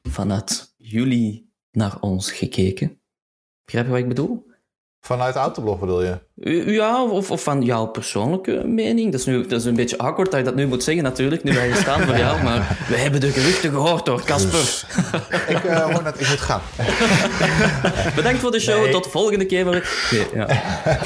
[0.03, 3.01] vanuit jullie naar ons gekeken?
[3.65, 4.51] Begrijp je wat ik bedoel?
[5.05, 6.19] Vanuit Autoblog bedoel je?
[6.73, 9.11] Ja, of, of van jouw persoonlijke mening.
[9.11, 11.45] Dat is, nu, dat is een beetje awkward dat je dat nu moet zeggen, natuurlijk,
[11.45, 12.43] nu wij hier staan voor jou.
[12.43, 14.85] Maar we hebben de geruchten gehoord door Casper.
[15.57, 16.61] ik eh, hoor net, ik moet gaan.
[18.17, 18.83] Bedankt voor de show.
[18.83, 18.93] Nee.
[18.93, 19.65] Tot de volgende keer.
[19.65, 19.83] Nee,
[20.35, 20.47] ja.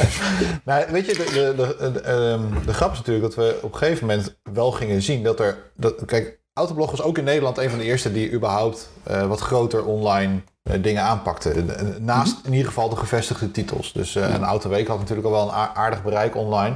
[0.64, 3.72] Nou, weet je, de, de, de, de, ehm, de grap is natuurlijk dat we op
[3.72, 5.58] een gegeven moment wel gingen zien dat er...
[5.76, 9.40] Dat, kijk, Autoblog was ook in Nederland een van de eerste die überhaupt eh, wat
[9.40, 10.40] groter online
[10.80, 11.50] dingen aanpakte.
[11.50, 13.92] Eh, eh, Naast in ieder geval de gevestigde titels.
[13.92, 16.74] Dus eh, een Autoweek had natuurlijk al wel een aardig bereik online.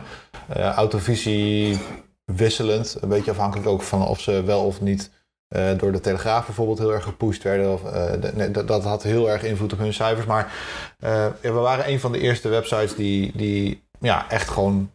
[0.49, 1.78] Eh, Autovisie
[2.24, 5.11] wisselend, een beetje afhankelijk ook van of ze wel of niet
[5.49, 7.72] eh, door de Telegraaf bijvoorbeeld heel erg gepusht werden.
[7.72, 10.26] Of, eh, de- nee, dat, dat had heel erg invloed op hun cijfers.
[10.26, 10.53] Maar
[10.99, 14.91] eh, we waren een van de eerste websites die, die ja, echt gewoon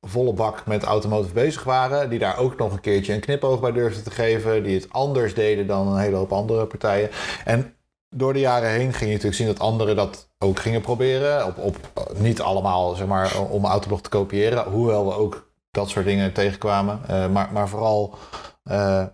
[0.00, 2.10] volle bak met automotive bezig waren.
[2.10, 4.62] Die daar ook nog een keertje een knipoog bij durfden te geven.
[4.62, 7.10] Die het anders deden dan een hele hoop andere partijen.
[7.44, 7.74] En
[8.10, 11.46] door de jaren heen ging je natuurlijk zien dat anderen dat ook gingen proberen.
[11.46, 11.76] Op, op,
[12.18, 14.64] niet allemaal, zeg maar, om Autoblog te kopiëren.
[14.64, 17.00] Hoewel we ook dat soort dingen tegenkwamen.
[17.32, 18.18] maar, maar vooral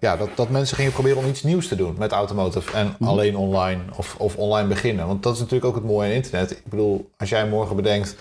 [0.00, 2.72] ja, dat, dat mensen gingen proberen om iets nieuws te doen met automotive.
[2.72, 3.10] En Mhm.
[3.10, 5.06] alleen online of, of online beginnen.
[5.06, 6.50] Want dat is natuurlijk ook het mooie aan internet.
[6.50, 8.16] Ik bedoel, als jij morgen bedenkt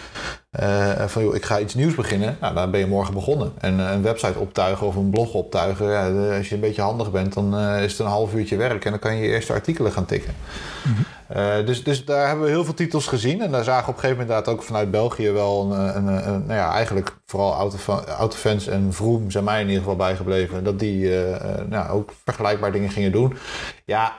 [0.51, 2.37] eh, van joh, ik ga iets nieuws beginnen.
[2.41, 3.51] Nou, dan ben je morgen begonnen.
[3.59, 5.89] En eh, een website optuigen of een blog optuigen.
[5.91, 8.55] Ja, de- als je een beetje handig bent, dan eh, is het een half uurtje
[8.57, 8.85] werk.
[8.85, 10.33] En dan kan je je eerste artikelen gaan tikken.
[11.27, 13.41] Eh, dus, dus daar hebben we heel veel titels gezien.
[13.41, 16.27] En daar zagen op een gegeven moment inderdaad ook vanuit België wel een, een, een,
[16.27, 20.63] een- nou ja, eigenlijk vooral autofa- autofans en Vroom zijn mij in ieder geval bijgebleven.
[20.63, 23.37] Dat die eh, eh, nou, ook vergelijkbaar dingen gingen doen.
[23.85, 24.13] Ja,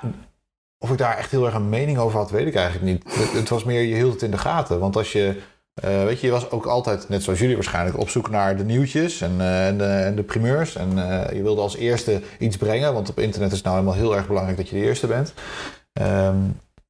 [0.78, 3.14] of ik daar echt heel erg een mening over had, weet ik eigenlijk niet.
[3.18, 4.78] Het, het was meer, je hield het in de gaten.
[4.78, 5.40] Want als je,
[5.74, 8.64] eh, weet je, je was ook altijd, net zoals jullie waarschijnlijk, op zoek naar de
[8.64, 9.66] nieuwtjes en, eh,
[10.06, 10.76] en, de, primeurs.
[10.76, 10.98] En
[11.28, 14.16] eh, je wilde als eerste iets brengen, want op internet is het nou helemaal heel
[14.16, 15.34] erg belangrijk dat je de eerste bent.
[15.92, 16.36] Ehm,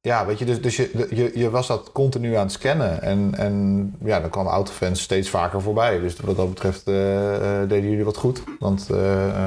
[0.07, 3.01] ja, weet je, dus, dus je, je, je was dat continu aan het scannen.
[3.01, 5.99] En, en ja, dan kwamen autofans steeds vaker voorbij.
[5.99, 8.43] Dus wat dat betreft eh, eh, deden jullie wat goed.
[8.59, 8.97] Want eh,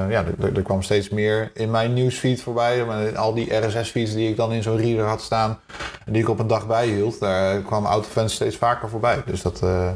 [0.08, 2.86] ja, er, er kwam steeds meer in mijn nieuwsfeed voorbij.
[3.16, 5.58] Al die RSS-feeds die ik dan in zo'n reader had staan...
[6.04, 7.20] en die ik op een dag bijhield...
[7.20, 9.22] daar kwamen autofans steeds vaker voorbij.
[9.26, 9.60] Dus dat...
[9.60, 9.94] maar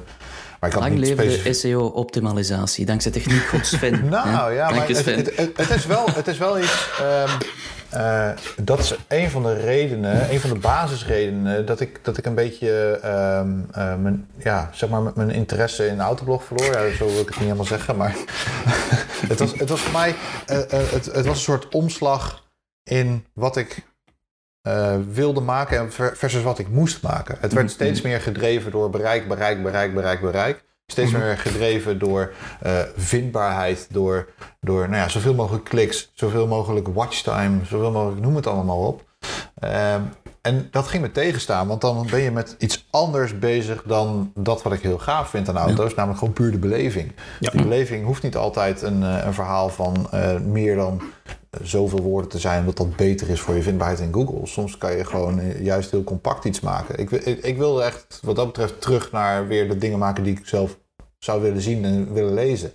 [0.60, 4.08] ik had Lang niet leven de specifiek- SEO-optimalisatie, dankzij techniek gods Sven.
[4.08, 5.06] nou ja, maar het,
[5.56, 6.90] het is wel, het is wel iets.
[7.00, 7.30] ehm,
[7.94, 12.26] eh, dat is een van de redenen, een van de basisredenen dat ik, dat ik
[12.26, 16.72] een beetje ehm, eh, mijn, ja, zeg maar, mijn interesse in autoblog verloor.
[16.72, 18.16] Ja, zo wil ik het niet helemaal zeggen, maar
[19.30, 20.14] het, was, het was voor mij
[20.46, 22.44] eh, het, het was een soort omslag
[22.82, 23.92] in wat ik
[25.08, 27.36] wilde maken en ver- versus wat ik moest maken.
[27.40, 30.64] Het werd steeds meer gedreven door bereik, bereik, bereik, bereik, bereik.
[30.86, 34.28] Steeds meer gedreven door eh, vindbaarheid, door,
[34.60, 39.04] door nou ja, zoveel mogelijk kliks, zoveel mogelijk watchtime, zoveel mogelijk, noem het allemaal op.
[39.58, 40.02] Ehm,
[40.44, 44.62] en dat ging me tegenstaan, want dan ben je met iets anders bezig dan dat
[44.62, 47.12] wat ik heel gaaf vind aan auto's, namelijk gewoon puur de beleving.
[47.40, 47.50] Ja.
[47.50, 51.02] Die beleving hoeft niet altijd een, eh, een verhaal van eh, meer dan
[51.50, 54.46] eh, zoveel woorden te zijn, dat dat beter is voor je vindbaarheid in Google.
[54.46, 56.98] Soms kan je gewoon juist heel compact iets maken.
[56.98, 60.24] Ik, wil- ik, ik wil echt, wat dat betreft, terug naar weer de dingen maken
[60.24, 60.78] die ik zelf
[61.18, 62.72] zou willen zien en willen lezen.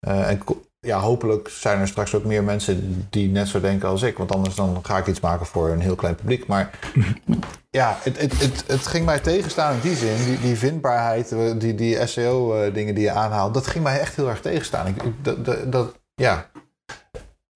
[0.00, 0.40] En
[0.86, 4.18] ja, hopelijk zijn er straks ook meer mensen die net zo denken als ik.
[4.18, 6.46] Want anders dan ga ik iets maken voor een heel klein publiek.
[6.46, 6.78] Maar
[7.70, 10.24] ja, het, het, het, het ging mij tegenstaan in die zin.
[10.24, 13.54] Die, die vindbaarheid, eh, die, die SEO-dingen die je aanhaalt.
[13.54, 14.86] Dat ging mij echt heel erg tegenstaan.
[14.86, 16.50] Ik, dat, dat, dat- ja.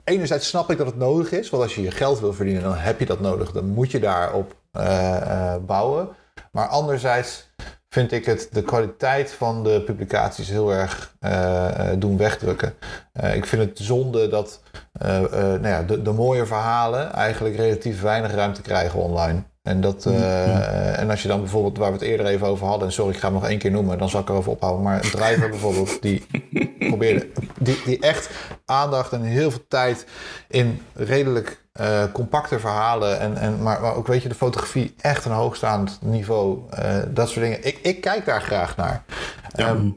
[0.05, 1.51] Enerzijds snap ik dat het nodig is.
[1.51, 3.53] Want als je je geld wil verdienen, dan heb je dat nodig.
[3.53, 5.17] Dan moet je daarop eh,
[5.55, 6.09] eh, bouwen.
[6.53, 7.51] Maar anderzijds
[7.97, 12.75] vind ik het de kwaliteit van de publicaties heel erg eh, eh, doen wegdrukken.
[13.13, 14.63] Eh, ik vind het zonde dat
[14.99, 19.43] nou ja, de, de mooie verhalen eigenlijk relatief weinig ruimte krijgen online.
[19.67, 22.87] En, dat, eh, en als je dan bijvoorbeeld, waar we het eerder even over hadden,
[22.87, 24.83] en sorry, ik ga hem nog één keer noemen, dan zal ik erover ophouden.
[24.83, 26.27] Maar een driver bijvoorbeeld, die
[26.89, 28.31] probeerde, die, die echt
[28.65, 30.07] aandacht en heel veel tijd
[30.49, 35.25] in redelijk eh, compacte verhalen, en, en, maar, maar ook weet je, de fotografie echt
[35.25, 37.67] een hoogstaand niveau, eh, dat soort dingen.
[37.67, 39.05] Ik, ik kijk daar graag naar.
[39.53, 39.89] Ehm,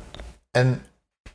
[0.52, 0.82] en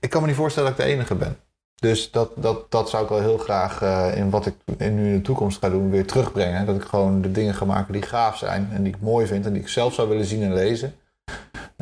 [0.01, 1.37] ik kan me niet voorstellen dat ik de enige ben.
[1.85, 5.07] Dus dat, dat, dat zou ik wel heel graag eh, in wat ik in nu
[5.07, 6.67] in de toekomst ga doen weer terugbrengen.
[6.67, 9.47] Dat ik gewoon de dingen ga maken die gaaf zijn en die ik mooi vind
[9.47, 10.95] en die ik zelf zou willen zien en lezen.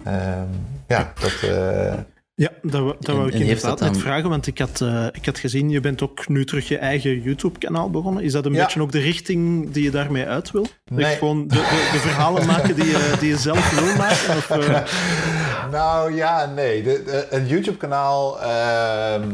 [0.04, 0.46] Ehm,
[0.88, 1.50] ja, dat.
[1.50, 1.94] eh,
[2.34, 5.26] Ja, dat, wou- dat En- wou ik inderdaad net vragen, want ik had, eh, ik
[5.26, 8.22] had gezien, je bent ook nu terug je eigen YouTube-kanaal begonnen.
[8.22, 8.64] Is dat een Ja.
[8.64, 10.66] beetje ook de richting die je daarmee uit wil?
[10.84, 11.16] Nee.
[11.16, 14.36] gewoon de, de, de verhalen maken die je, die je zelf wil maken?
[14.36, 14.82] Of, eh,
[15.78, 16.82] nou ja, nee.
[16.82, 19.30] De, de- het YouTube-kanaal ehm,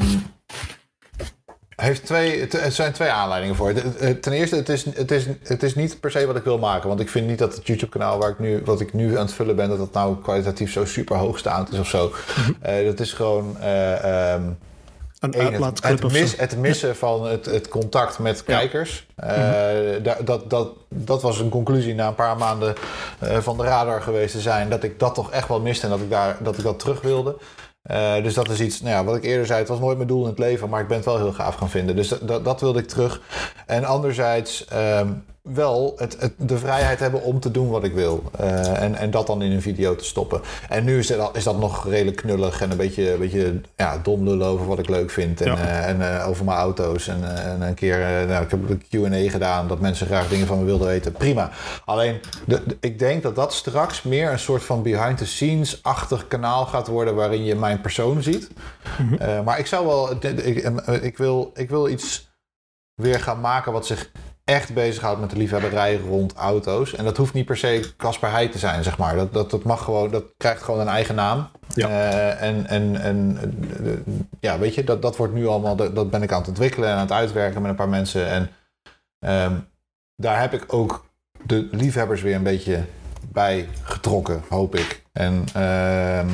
[1.76, 2.40] heeft twee.
[2.40, 3.72] het- Er zijn twee aanleidingen voor.
[4.20, 6.88] Ten eerste, het is, het, is, het is niet per se wat ik wil maken.
[6.88, 9.34] Want ik vind niet dat het YouTube-kanaal waar ik nu, wat ik nu aan het
[9.34, 12.12] vullen ben, dat het nou kwalitatief zo super hoogstaand is of zo.
[12.60, 13.56] Eh, dat is gewoon.
[13.60, 14.42] eh, ehm,
[15.20, 19.06] een het, het, mis- het missen van het, het contact met kijkers.
[19.16, 19.32] Eh,
[20.02, 22.74] da- dat, dat, dat was een conclusie na een paar maanden
[23.40, 24.68] van de radar geweest te zijn.
[24.70, 27.00] Dat ik dat toch echt wel miste en dat ik, daar, dat, ik dat terug
[27.00, 27.36] wilde.
[27.88, 30.08] Eh, dus dat is iets, nou ja, wat ik eerder zei, het was nooit mijn
[30.08, 31.96] doel in het leven, maar ik ben het wel heel gaaf gaan vinden.
[31.96, 33.20] Dus dat, dat, wilde ik terug.
[33.66, 35.08] En anderzijds ehm,
[35.54, 38.22] wel het, het, de vrijheid hebben om te doen wat ik wil.
[38.38, 40.40] Eh, en, en dat dan in een video te stoppen.
[40.68, 43.98] En nu is, het, is dat nog redelijk knullig en een beetje, een beetje ja,
[44.02, 45.40] dom lullen over wat ik leuk vind.
[45.40, 45.56] En, Ja.
[45.56, 47.08] eh, en eh, over mijn auto's.
[47.08, 50.58] En, en een keer, nou, ik heb een Q&A gedaan, dat mensen graag dingen van
[50.58, 51.12] me wilden weten.
[51.12, 51.50] Prima.
[51.84, 56.86] Alleen, de, de- ik denk dat dat straks meer een soort van behind-the-scenes-achtig kanaal gaat
[56.86, 57.14] worden...
[57.14, 58.48] waarin je mijn persoon ziet.
[59.18, 60.10] Eh, maar ik zou wel...
[60.20, 62.28] Ik, ik wil, ik wil iets
[62.94, 64.10] weer gaan maken wat zich
[64.48, 66.94] echt bezighoudt met de liefhebberij rond auto's.
[66.94, 69.16] En dat hoeft niet per se Casper Heij te zijn, zeg maar.
[69.16, 71.48] Dat, dat, dat mag gewoon, dat krijgt gewoon een eigen naam.
[71.74, 71.88] Ja.
[71.88, 73.38] Eh, en en, en
[73.84, 76.48] eh, ja, weet je, dat, dat wordt nu allemaal, dat, dat ben ik aan het
[76.48, 78.28] ontwikkelen en aan het uitwerken met een paar mensen.
[78.28, 78.50] En
[79.18, 79.54] ehm,
[80.16, 81.06] daar heb ik ook
[81.42, 82.84] de liefhebbers weer een beetje
[83.32, 85.02] bij getrokken, hoop ik.
[85.12, 86.30] En ehm,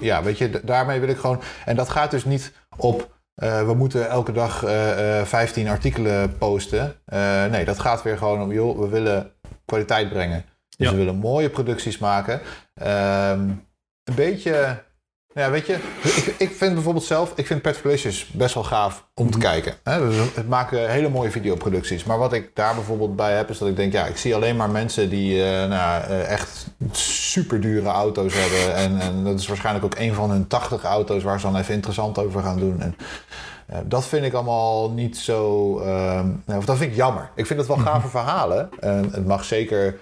[0.00, 1.40] ja, weet je, daarmee wil ik gewoon.
[1.64, 3.10] En dat gaat dus niet op.
[3.34, 6.94] eh, we moeten elke dag eh, eh, 15 artikelen posten.
[7.04, 9.32] Eh, nee, dat gaat weer gewoon om, joh, we willen
[9.64, 10.44] kwaliteit brengen.
[10.76, 10.92] Dus Ja.
[10.92, 12.40] we willen mooie producties maken.
[12.74, 13.40] Ehm,
[14.04, 14.82] een beetje.
[15.34, 15.72] Ja, weet je,
[16.02, 19.74] ik, ik vind bijvoorbeeld zelf, ik vind Pet Delicious best wel gaaf om te kijken.
[19.82, 20.08] Hè?
[20.08, 22.04] Dus het maken hele mooie videoproducties.
[22.04, 24.56] Maar wat ik daar bijvoorbeeld bij heb, is dat ik denk, ja, ik zie alleen
[24.56, 28.74] maar mensen die eh, nou, eh, echt super dure auto's hebben.
[28.74, 31.74] En, en dat is waarschijnlijk ook een van hun 80 auto's waar ze dan even
[31.74, 32.80] interessant over gaan doen.
[32.80, 32.96] En,
[33.66, 35.78] eh, dat vind ik allemaal niet zo.
[35.78, 37.30] ehm, nou, of dat vind ik jammer.
[37.34, 38.68] Ik vind het wel gave verhalen.
[38.80, 39.98] En het mag zeker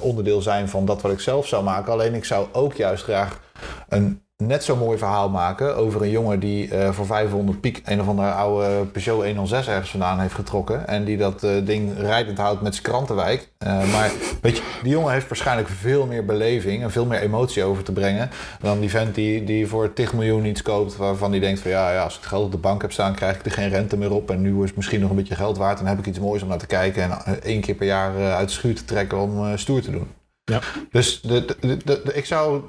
[0.00, 1.92] onderdeel zijn van dat wat ik zelf zou maken.
[1.92, 3.40] Alleen ik zou ook juist graag
[3.88, 8.00] een net zo mooi verhaal maken over een jongen die eh, voor 500 piek een
[8.00, 10.88] of andere oude Peugeot 106 ergens vandaan heeft getrokken.
[10.88, 13.48] En die dat eh, ding rijdend houdt met zijn krantenwijk.
[13.58, 17.64] Eh, maar weet je, die jongen heeft waarschijnlijk veel meer beleving en veel meer emotie
[17.64, 18.30] over te brengen.
[18.60, 21.92] Dan die vent die, die voor 10 miljoen iets koopt waarvan die denkt van ja,
[21.92, 24.12] ja, als ik geld op de bank heb staan krijg ik er geen rente meer
[24.12, 24.30] op.
[24.30, 25.78] En nu is het misschien nog een beetje geld waard.
[25.78, 28.48] Dan heb ik iets moois om naar te kijken en één keer per jaar uit
[28.48, 30.08] de schuur te trekken om stoer te doen.
[30.44, 30.60] Ja.
[30.90, 32.62] Dus de, de, de- ik zou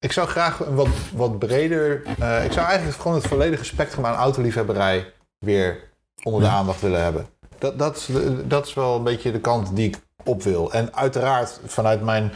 [0.00, 2.02] ik zou graag een wat, wat breder.
[2.18, 5.78] eh, ik zou eigenlijk gewoon het volledige spectrum aan autoliefhebberij weer
[6.22, 7.26] onder de aandacht willen hebben.
[7.58, 10.72] Dat, dat, is de- dat is wel een beetje de kant die ik op wil.
[10.72, 12.32] En uiteraard vanuit mijn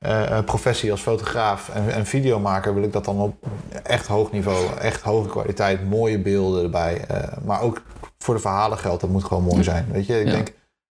[0.00, 3.34] eh, professie als fotograaf en, en videomaker wil ik dat dan op
[3.82, 7.04] echt hoog niveau, echt hoge kwaliteit, mooie beelden erbij.
[7.08, 7.82] eh, maar ook
[8.18, 9.86] voor de verhalen geldt, dat moet gewoon mooi zijn.
[9.92, 10.32] Weet je, ik Ja.
[10.32, 10.52] denk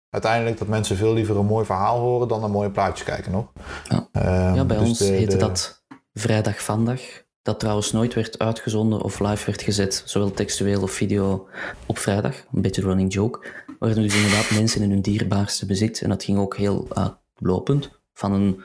[0.09, 3.45] uiteindelijk dat mensen veel liever een mooi verhaal horen dan een mooie plaatjes kijken nog.
[3.89, 4.07] Ja.
[4.11, 5.82] Ehm, Ja, bij dus ons de- heette de- dat
[6.13, 6.99] Vrijdag Vandag.
[7.41, 11.47] Dat trouwens nooit werd uitgezonden of live werd gezet, zowel textueel of video,
[11.85, 12.35] op vrijdag.
[12.51, 13.47] Een beetje running joke.
[13.79, 16.01] Waar dus inderdaad mensen in hun dierbaarste bezit.
[16.01, 17.99] En dat ging ook heel uitlopend.
[18.13, 18.63] Van een,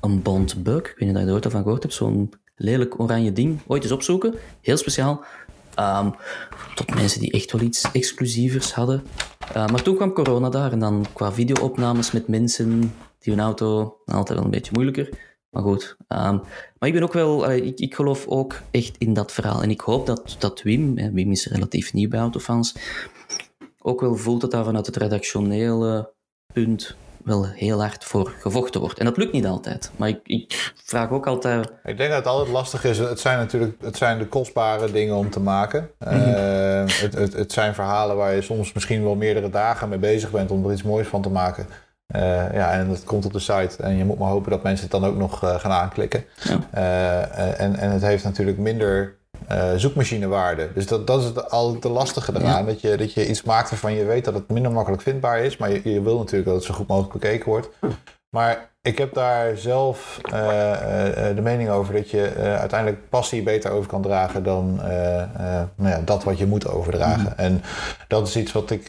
[0.00, 2.32] een bond bug, ik weet niet of je er ooit al van gehoord hebt, zo'n
[2.56, 3.60] lelijk oranje ding.
[3.66, 5.24] Ooit eens opzoeken, heel speciaal.
[5.74, 6.10] Ehm,
[6.74, 9.02] tot mensen die echt wel iets exclusievers hadden.
[9.52, 13.98] Eh, maar toen kwam corona daar en dan qua videoopnames met mensen die hun auto,
[14.04, 15.36] altijd wel een beetje moeilijker.
[15.50, 15.96] Maar goed.
[16.08, 16.38] ehm,
[16.78, 19.62] maar ik ben ook wel, ik, ik geloof ook echt in dat verhaal.
[19.62, 22.74] En ik hoop dat, dat Wim, hè, Wim is relatief nieuw bij Autofans,
[23.78, 26.12] ook wel voelt dat daar vanuit het redactionele
[26.52, 26.96] punt
[27.28, 28.98] wel heel hard voor gevochten wordt.
[28.98, 29.90] En dat lukt niet altijd.
[29.96, 31.72] Maar ik, ik vraag ook altijd...
[31.84, 32.98] Ik denk dat het altijd lastig is.
[32.98, 35.90] Het zijn natuurlijk het zijn de kostbare dingen om te maken.
[36.08, 40.30] Eh, het, het, het zijn verhalen waar je soms misschien wel meerdere dagen mee bezig
[40.30, 41.66] bent om er iets moois van te maken.
[42.08, 43.82] Eh, ja, en dat komt op de site.
[43.82, 46.24] En je moet maar hopen dat mensen het dan ook nog eh, gaan aanklikken.
[46.42, 46.58] Ja.
[46.70, 49.16] Eh, en, en het heeft natuurlijk minder
[49.76, 50.70] zoekmachinewaarde.
[50.74, 52.66] Dus dat, dat is het, al te lastige eraan.
[52.66, 55.56] Dat, je, dat je iets maakt waarvan je weet dat het minder makkelijk vindbaar is.
[55.56, 57.68] Maar je, je wil natuurlijk dat het zo goed mogelijk bekeken wordt.
[58.36, 63.42] Maar ik heb daar zelf eh, eh, eh, de mening over dat je uiteindelijk passie
[63.42, 64.76] beter over kan dragen dan
[65.76, 67.38] nou ja, dat wat je moet overdragen.
[67.38, 67.62] En
[68.08, 68.86] dat is iets wat ik,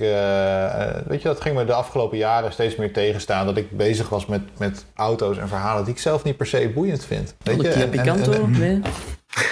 [1.08, 3.46] weet je, dat ging me de afgelopen jaren steeds meer tegenstaan.
[3.46, 6.72] Dat ik bezig was met, met auto's en verhalen die ik zelf niet per se
[6.74, 7.36] boeiend vind.
[7.44, 7.70] Weet Oh, je?
[7.70, 7.94] En-
[8.34, 8.82] en- nee?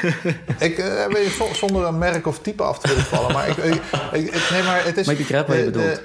[0.69, 0.77] ik,
[1.09, 4.63] weet je, zonder een merk of type af te willen vallen, maar ik, ik, nee,
[4.63, 5.05] maar het is.
[5.05, 6.01] Maar ik begrijp wat je bedoelt.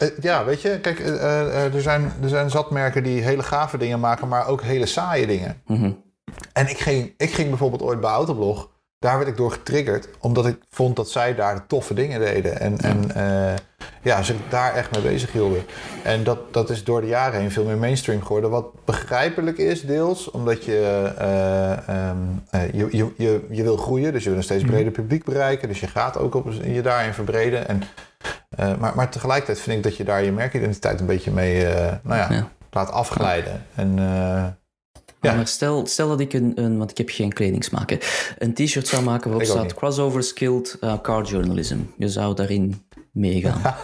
[0.00, 3.42] Eh, ja, weet je, kijk, eh, eh, er, zijn, er zijn zat merken die hele
[3.42, 5.62] gave dingen maken, maar ook hele saaie dingen.
[5.66, 5.92] Mhm.
[6.52, 10.46] En ik ging, ik ging bijvoorbeeld ooit bij Autoblog, daar werd ik door getriggerd, omdat
[10.46, 12.60] ik vond dat zij daar toffe dingen deden.
[12.60, 13.10] En, en
[14.02, 15.62] ja, zich daar echt mee bezig hielden.
[16.02, 18.50] En dat, dat is door de jaren heen veel meer mainstream geworden.
[18.50, 22.16] Wat begrijpelijk is, deels, omdat je, eh, ehm,
[22.50, 25.68] eh, je, je, je, je wil groeien, dus je wil een steeds breder publiek bereiken.
[25.68, 27.68] Dus je gaat ook op, je daarin verbreden.
[27.68, 27.82] En,
[28.60, 31.94] eh, maar, maar tegelijkertijd vind ik dat je daar je merkidentiteit een beetje mee eh,
[32.02, 32.48] nou ja, Ja.
[32.70, 33.66] laat afglijden.
[33.74, 34.46] En eh,
[35.20, 35.34] Ja.
[35.34, 39.02] Maar stel, stel dat ik een, een, want ik heb geen kledingsmaker, een t-shirt zou
[39.02, 41.78] maken waarop staat crossover skilled car journalism.
[41.96, 42.82] Je zou daarin
[43.20, 43.60] meegaan.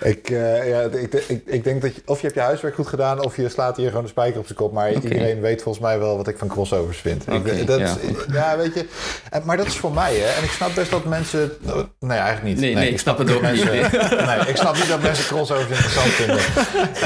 [0.00, 2.86] ik, eh, ja, ik, ik, ik denk dat je, of je hebt je huiswerk goed
[2.86, 4.72] gedaan of je slaat hier gewoon de spijker op zijn kop.
[4.72, 7.26] Maar iedereen weet volgens mij wel wat ik van crossovers vind.
[7.26, 7.96] Ik- Oké, dat, ja.
[8.32, 8.56] ja.
[8.56, 8.86] weet je.
[9.30, 10.26] En- Maar dat is voor mij, hè.
[10.38, 11.52] En ik snap best dat mensen...
[11.60, 12.60] Nou, nee, eigenlijk niet.
[12.60, 15.68] Nee, nee, ik snap het ook niet, mensen- Nee, ik snap niet dat mensen crossovers
[15.68, 16.38] interessant vinden.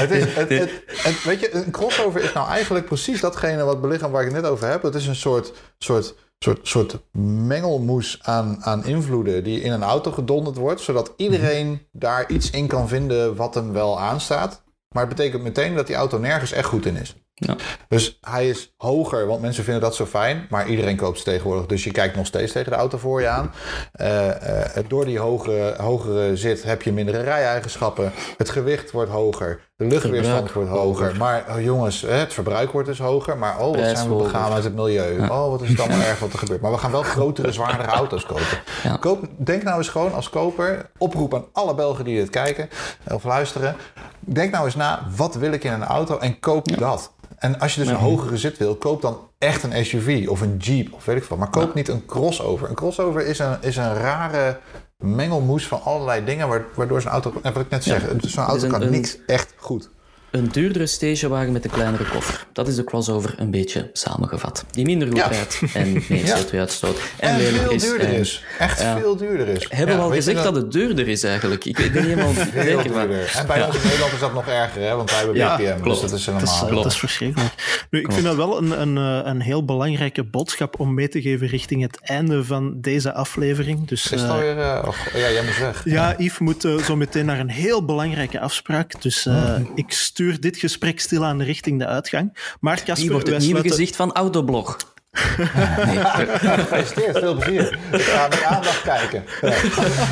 [0.01, 3.81] Het is, het, het, het- weet je, een crossover is nou eigenlijk precies datgene wat
[3.81, 4.81] belichaam waar ik het net over heb.
[4.83, 6.99] Het is een soort, soort soort, soort
[7.47, 12.67] mengelmoes aan, aan invloeden die in een auto gedonderd wordt, zodat iedereen daar iets in
[12.67, 14.63] kan vinden wat hem wel aanstaat.
[14.89, 17.15] Maar het betekent meteen dat die auto nergens echt goed in is.
[17.37, 17.55] Ja.
[17.87, 20.47] Dus hij is hoger, want mensen vinden dat zo fijn.
[20.49, 21.65] Maar iedereen koopt ze tegenwoordig.
[21.65, 23.51] Dus je kijkt nog steeds tegen de auto voor je aan.
[23.91, 28.11] Eh, eh, door die hogere, hogere zit heb je mindere rijeigenschappen.
[28.37, 29.59] Het gewicht wordt hoger.
[29.75, 31.15] De luchtweerstand wordt hoger.
[31.17, 33.37] Maar oh, jongens, het verbruik wordt dus hoger.
[33.37, 35.27] Maar oh, wat zijn we begaan met het milieu.
[35.27, 36.61] Oh, wat is het allemaal erg wat er gebeurt.
[36.61, 38.59] Maar we gaan wel grotere, zwaardere auto's kopen.
[38.83, 38.97] Ja.
[38.97, 40.89] Koop, denk nou eens gewoon als koper.
[40.97, 42.69] Oproep aan alle Belgen die dit kijken
[43.11, 43.75] of luisteren.
[44.19, 47.13] Denk nou eens na, wat wil ik in een auto en koop dat.
[47.37, 50.57] En als je dus een hogere zit wil, koop dan echt een SUV of een
[50.57, 51.37] Jeep of weet ik veel.
[51.37, 52.69] Maar koop niet een crossover.
[52.69, 54.59] Een crossover is een, is een rare
[54.97, 56.47] mengelmoes van allerlei dingen...
[56.47, 57.33] wa- waardoor zo'n auto...
[57.41, 59.89] en Wat ik net zeg, zo'n auto een- kan een- niks echt goed.
[60.35, 62.45] Een duurdere stagewagen met een kleinere koffer.
[62.53, 64.65] Dat is de crossover een beetje samengevat.
[64.71, 65.27] Die minder goed Ja.
[65.27, 66.37] rijdt en meer Ja.
[66.37, 66.97] CO2-uitstoot.
[67.19, 67.81] En, En, veel is.
[67.83, 68.43] duurder en- is.
[68.59, 68.97] Echt ja.
[68.99, 69.65] veel duurder is.
[69.69, 71.65] Hebben we al gezegd dat het duurder is eigenlijk?
[71.65, 73.33] Ik weet niet helemaal Veel zeker duurder.
[73.37, 74.95] En bij ons in Nederland is dat nog erger, hè?
[74.95, 75.81] want wij hebben Ja, BPM.
[75.81, 76.01] klopt.
[76.01, 76.83] Dus dat is Dat is, helemaal...
[76.83, 77.53] dat is verschrikkelijk.
[77.89, 81.21] Nu, ik vind dat wel een, een, eh, een heel belangrijke boodschap om mee te
[81.21, 83.87] geven richting het einde van deze aflevering.
[83.87, 84.59] Dus, Is het eh, alweer...
[84.59, 85.81] eh, oh, ja, jij moet weg.
[85.85, 89.01] ja, Yves moet eh, zo meteen naar een heel belangrijke afspraak.
[89.01, 89.59] Dus eh, Oh.
[89.75, 92.55] ik stuur dit gesprek stilaan richting de uitgang.
[92.59, 94.77] Maar Wie Casper, wordt het nieuwe sluiten- gezicht van Autoblog?
[95.15, 97.79] Gefeliciteerd, veel plezier.
[97.91, 99.23] Ik ga met aandacht kijken.
[99.41, 99.53] Ja.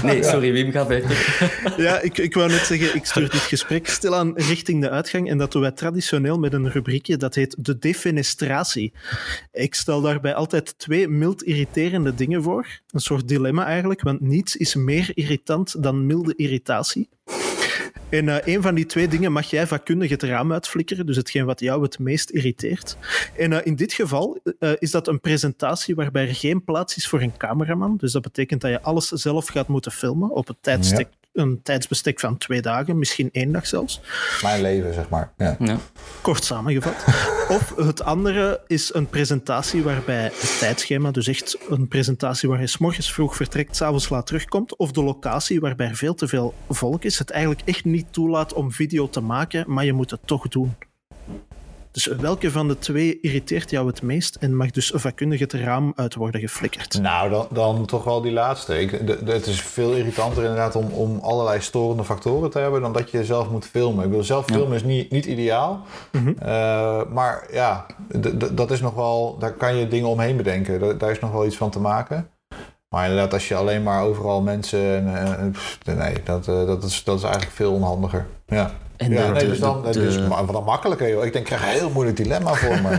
[0.07, 1.41] Nee, sorry, Wim, ga verder.
[1.77, 5.29] Ja, ik, ik wou net zeggen, ik stuur dit gesprek stilaan richting de uitgang.
[5.29, 8.93] En dat doen wij traditioneel met een rubriekje dat heet de defenestratie.
[9.51, 12.67] Ik stel daarbij altijd twee mild irriterende dingen voor.
[12.91, 17.09] Een soort dilemma eigenlijk, want niets is meer irritant dan milde irritatie.
[18.13, 21.45] En eh, een van die twee dingen mag jij vakkundig het raam uitflikkeren, dus hetgeen
[21.45, 22.97] wat jou het meest irriteert.
[23.37, 27.07] En eh, in dit geval eh, is dat een presentatie waarbij er geen plaats is
[27.07, 27.97] voor een cameraman.
[27.97, 32.19] Dus dat betekent dat je alles zelf gaat moeten filmen op een, tijdstek, een tijdsbestek
[32.19, 34.01] van twee dagen, misschien één dag zelfs.
[34.41, 35.33] Mijn leven, zeg maar.
[35.37, 35.55] Ja.
[35.59, 35.77] Ja.
[36.21, 37.05] Kort samengevat.
[37.57, 42.67] Of het andere is een presentatie waarbij het tijdschema, dus echt een presentatie waar je
[42.67, 46.53] 's morgens vroeg vertrekt, s'avonds laat terugkomt, of de locatie waarbij er veel te veel
[46.69, 50.27] volk is, het eigenlijk echt niet toelaat om video te maken, maar je moet het
[50.27, 50.75] toch doen.
[51.93, 55.93] Dus welke van de twee irriteert jou het meest en mag dus vakkundig het raam
[55.95, 56.99] uit worden geflikkerd?
[57.01, 58.79] Nou, dan, dan toch wel die laatste.
[58.79, 62.81] Ik, de, de- het is veel irritanter inderdaad om, om allerlei storende factoren te hebben
[62.81, 64.03] dan dat je zelf moet filmen.
[64.03, 65.81] Ik bedoel, zelf filmen is niet, niet ideaal.
[66.39, 67.85] Eh, maar ja,
[68.51, 70.79] dat is nog wel, daar kan je dingen omheen bedenken.
[70.79, 72.29] Daar, daar is nog wel iets van te maken.
[72.89, 75.03] Maar inderdaad, als je alleen maar overal mensen.
[75.85, 78.25] nee, dat, eh, dat, is, dat is eigenlijk veel onhandiger.
[78.47, 78.71] Ja.
[79.03, 81.25] En ja, de- nee, dus dan, de- dus, maar wat dan makkelijker, joh.
[81.25, 82.89] Ik denk, ik krijg een heel moeilijk dilemma voor me.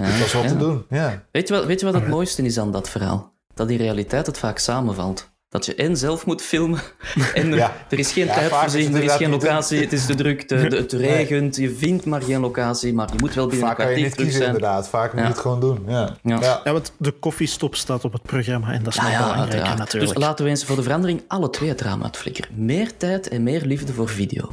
[0.00, 0.48] Het was wel ja.
[0.48, 1.22] te doen, ja.
[1.32, 3.32] Weet, je wat, weet je wat het mooiste is aan dat verhaal?
[3.54, 5.34] Dat in realiteit het vaak samenvalt.
[5.48, 6.80] Dat je en zelf moet filmen
[7.34, 7.72] en er, Ja.
[7.88, 9.92] er is geen Ja, tijd vaak voor is zien, het er is geen locatie, het
[9.92, 13.34] is te druk, de, de- het regent, je vindt maar geen locatie, maar je moet
[13.34, 14.46] wel binnen Vaak een kan je niet kiezen, zijn.
[14.46, 14.88] inderdaad.
[14.88, 15.32] Vaak moet je Ja.
[15.32, 15.84] het gewoon doen.
[15.88, 16.16] Ja.
[16.22, 16.38] Ja.
[16.40, 16.60] Ja.
[16.64, 19.78] Ja, want de koffiestop staat op het programma en dat is nog ja, belangrijker uiteraard.
[19.78, 20.14] natuurlijk.
[20.14, 22.50] Dus laten we eens voor de verandering alle twee het raam uitflikkeren.
[22.54, 24.48] Meer tijd en meer liefde voor video.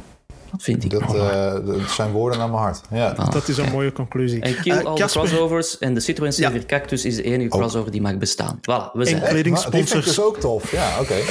[0.54, 0.90] Dat vind ik.
[0.90, 2.80] Dat, eh, dat zijn woorden naar mijn hart.
[2.90, 3.08] Ja.
[3.16, 4.40] Ah, Dat is een mooie conclusie.
[4.42, 6.50] En kill Eh, all crossovers en de Citroën C4 Ja.
[6.66, 7.58] Cactus is de enige Oh.
[7.60, 8.56] crossover die mag bestaan.
[8.60, 9.70] Voilà, we zijn En kledingsponsors.
[9.74, 10.70] Die vind ik dus ook tof.
[10.70, 11.14] Ja, oké.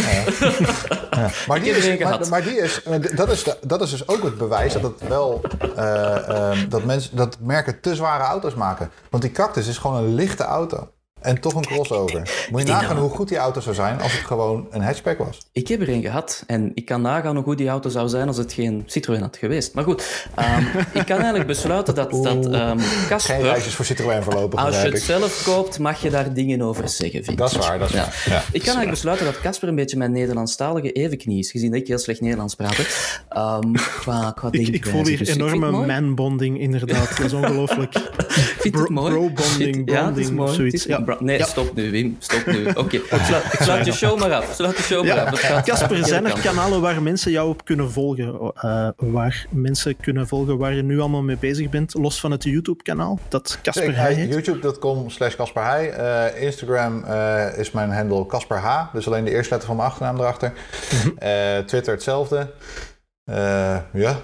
[1.47, 2.81] Maar, die is, maar, die is,
[3.15, 5.41] dat, is de- dat is dus ook het bewijs dat het wel
[5.75, 8.89] eh, ehm, dat mensen dat merken te zware auto's maken.
[9.09, 10.89] Want die Cactus is gewoon een lichte auto.
[11.23, 12.47] En toch een crossover.
[12.51, 15.37] Moet je nagaan hoe goed die auto zou zijn als het gewoon een hatchback was.
[15.51, 18.27] Ik heb er een gehad en ik kan nagaan hoe goed die auto zou zijn
[18.27, 19.73] als het geen Citroën had geweest.
[19.73, 20.63] Maar goed, ehm,
[20.99, 24.81] ik kan eigenlijk besluiten dat, dat ehm Geen Casper, reisjes voor Citroën voorlopig, als je
[24.85, 25.01] het ik.
[25.03, 28.01] zelf koopt, mag je daar dingen over zeggen, vind Dat is waar, dat is Ja.
[28.03, 28.23] waar.
[28.29, 28.37] Ja.
[28.39, 31.87] Ik kan eigenlijk besluiten dat Casper een beetje mijn Nederlandstalige evenknie is, gezien dat ik
[31.87, 32.77] heel slecht Nederlands praat.
[33.29, 37.17] Ehm, qua, qua Ik, voel hier Dus enorme man-bonding, inderdaad.
[37.17, 37.95] Dat is ongelooflijk.
[37.95, 39.11] Ik vind het mooi.
[39.13, 40.49] bro-bonding, Vind- Ja, het is bonding mooi.
[40.49, 40.85] of zoiets.
[41.19, 41.45] Nee, Ja.
[41.45, 42.15] stop nu, Wim.
[42.19, 42.65] Stop nu.
[42.75, 44.53] Oké, sluit, sluit je show maar af.
[44.53, 45.39] Sluit de show maar af.
[45.39, 48.51] Casper, verkeerde zijn er kanalen waar mensen jou op kunnen volgen?
[48.55, 52.43] eh, waar mensen kunnen volgen waar je nu allemaal mee bezig bent, los van het
[52.43, 54.29] YouTube-kanaal dat Casper Heij heet?
[54.33, 55.89] YouTube.com slash Casper Heij.
[55.91, 58.93] Eh, Instagram eh, is mijn handle Casper H.
[58.93, 60.53] Dus alleen de eerste letter van mijn achternaam erachter.
[60.91, 61.17] Mhm.
[61.17, 62.51] Eh, Twitter hetzelfde.
[63.25, 64.17] Eh, ja.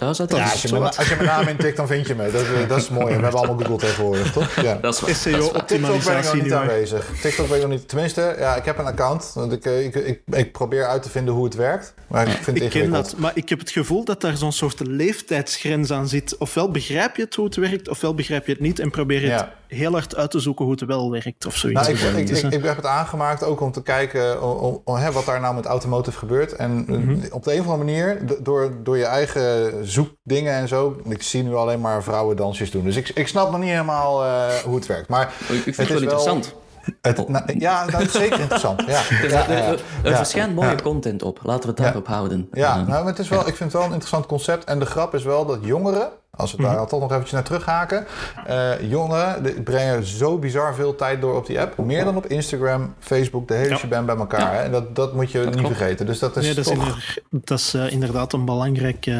[0.00, 0.06] Ja
[0.38, 2.30] ja, als, je mijn, als je mijn naam intikt, dan vind je me.
[2.30, 3.06] Dat, is- dat is mooi.
[3.06, 4.54] We hebben allemaal Google tegenwoordig, toch?
[4.62, 4.74] Ja.
[4.74, 5.64] Dat is is waar.
[5.64, 7.10] TikTok ben ik nog niet aanwezig.
[7.20, 7.88] TikTok ben ik nog niet.
[7.88, 9.30] Tenminste, ja, ik heb een account.
[9.34, 11.94] Want ik, eh, ik, ik, ik probeer uit te vinden hoe het werkt.
[12.06, 14.52] Maar ik vind het Ik ken dat, maar ik heb het gevoel dat daar zo'n
[14.52, 16.36] soort leeftijdsgrens aan zit.
[16.38, 19.28] Ofwel begrijp je het hoe het werkt, ofwel begrijp je het niet en probeer je
[19.30, 19.52] het Ja.
[19.70, 21.80] Heel hard uit te zoeken hoe het wel werkt of zoiets.
[21.80, 22.42] Nou, ik, of ik, niet.
[22.44, 25.40] ik, ik heb het aangemaakt ook om te kijken om, om- om, hè, wat daar
[25.40, 26.52] nou met automotive gebeurt.
[26.52, 27.16] En eh, Mhm.
[27.32, 31.00] op de een of andere manier, door, door je eigen zoekdingen en zo.
[31.08, 32.84] Ik zie nu alleen maar vrouwen dansjes doen.
[32.84, 35.08] Dus ik, ik snap nog niet helemaal eh, hoe het werkt.
[35.08, 36.54] Maar Ik ik vind het wel- interessant.
[37.02, 38.82] Het, nou, ja, dat is zeker interessant.
[38.86, 40.16] Ja, Er, ja, er- ja, er- er ja.
[40.16, 40.74] verschijnt mooie Ja.
[40.82, 41.40] content op.
[41.42, 42.48] Laten we het daarop houden.
[42.52, 44.64] Ja, nou, maar het is wel, ik vind het wel een interessant concept.
[44.64, 48.06] En de grap is wel dat jongeren, als we daar toch nog eventjes naar terughaken.
[48.46, 51.78] eh jongeren die brengen zo bizar veel tijd door op die app.
[51.78, 53.76] Meer dan op Instagram, Facebook, de hele Ja.
[53.76, 54.40] shebang bij elkaar.
[54.40, 54.50] Ja.
[54.58, 54.62] hè.
[54.62, 55.76] En dat, dat moet je niet klopt.
[55.76, 56.06] vergeten.
[56.06, 56.82] Dus dat is Nee, dat is, toch...
[56.86, 59.10] inder- dat is eh, inderdaad een belangrijke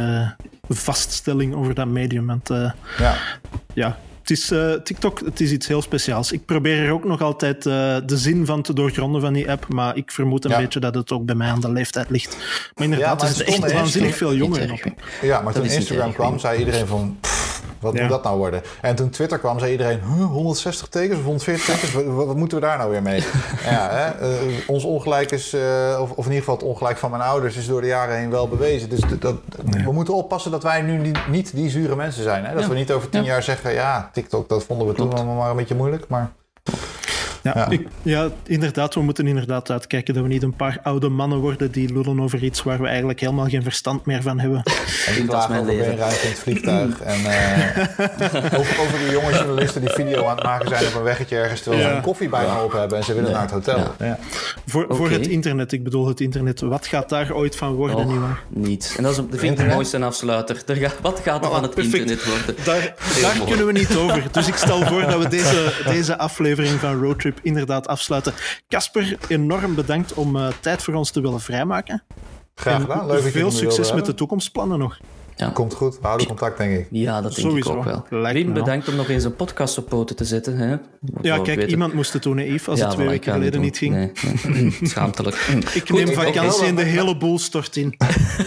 [0.68, 2.26] eh, vaststelling over dat medium.
[2.26, 3.14] Want eh, Ja.
[3.72, 6.33] ja, het is, eh, TikTok het is iets heel speciaals.
[6.33, 9.68] Ik probeer er ook nog altijd eh, de zin van te doorgronden van die app,
[9.68, 10.59] maar ik vermoed een Ja.
[10.59, 12.37] beetje dat het ook bij mij aan de leeftijd ligt.
[12.75, 14.81] Maar inderdaad, Ja, maar er het zitten echt stomme is- waanzinnig veel jongeren op.
[15.23, 17.16] Ja, maar toen is Instagram kwam, zei iedereen van...
[17.21, 17.39] "Pff,
[17.81, 18.01] wat Ja.
[18.01, 18.62] moet dat nou worden?
[18.81, 20.01] En toen Twitter kwam, zei iedereen...
[20.16, 21.93] "Huh, 160 tekens of 140 tekens?
[22.14, 23.20] Wat, moeten we daar nou weer mee?
[23.70, 25.53] ja, hè, eh, ons ongelijk is...
[25.53, 27.57] eh, of, of in ieder geval het ongelijk van mijn ouders...
[27.57, 28.89] is door de jaren heen wel bewezen.
[28.89, 29.35] Dus dat,
[29.85, 32.45] we moeten oppassen dat wij nu niet, niet die zure mensen zijn.
[32.45, 32.55] Hè?
[32.55, 33.26] Dat we niet over tien Ja.
[33.31, 33.72] jaar zeggen...
[33.72, 35.20] ja, TikTok, dat vonden we toen Klopt.
[35.22, 36.09] allemaal maar een beetje moeilijk.
[36.09, 36.31] Maar
[37.43, 37.68] Ja, Ja.
[37.70, 41.70] Ik, ja, inderdaad, we moeten inderdaad uitkijken dat we niet een paar oude mannen worden
[41.72, 44.62] die lullen over iets waar we eigenlijk helemaal geen verstand meer van hebben.
[45.07, 47.01] en die dat is klagen mijn over beenruimte in het vliegtuig.
[47.12, 51.03] en eh, over, over die jonge journalisten die video aan het maken zijn op een
[51.03, 51.61] weggetje ergens...
[51.62, 53.78] terwijl ze een koffie bijna op hebben en ze willen naar het hotel.
[53.78, 53.95] Ja.
[53.99, 54.18] Ja.
[54.66, 56.61] Voor, voor het internet, ik bedoel het internet.
[56.61, 58.43] Wat gaat daar ooit van worden, Och, nietwaar?
[58.49, 58.95] niet.
[58.97, 60.62] En dat, is, dat vind ik de mooiste afsluiter.
[60.66, 61.97] Er gaat- wat gaat er Voilà, van het perfect.
[62.11, 62.64] internet worden?
[62.64, 64.22] Daar, daar kunnen we niet over.
[64.30, 68.33] Dus ik stel voor dat we deze, deze aflevering van Roadtrip inderdaad afsluiten.
[68.68, 72.03] Casper, enorm bedankt om eh, tijd voor ons te willen vrijmaken.
[72.55, 73.07] Graag gedaan.
[73.07, 74.99] Leuk veel succes met de toekomstplannen nog.
[75.41, 75.49] Ja.
[75.49, 76.86] Komt goed, we houden contact denk ik.
[76.91, 77.70] Ja, dat denk Sowieso.
[77.70, 78.20] ik ook wel.
[78.20, 80.57] Lijkt bedankt om nog eens een podcast op poten te zetten.
[80.57, 80.68] Hè?
[81.22, 83.61] Ja, kijk, weten- iemand moest het doen, hè, Yves, als Ja, het twee weken geleden
[83.61, 83.95] niet ging.
[83.95, 84.11] Nee,
[84.47, 84.76] nee.
[84.91, 85.36] Schaamtelijk.
[85.74, 87.95] Ik Goed, neem vakantie en de hele boel stort in.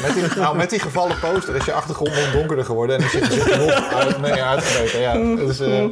[0.02, 3.12] Met die, nou, met die gevallen poster is je achtergrond nog donkerder geworden en is
[3.12, 3.70] je gezicht nog
[4.00, 5.00] uit, nee, uitgemeten.
[5.02, 5.84] Ja, dus, eh,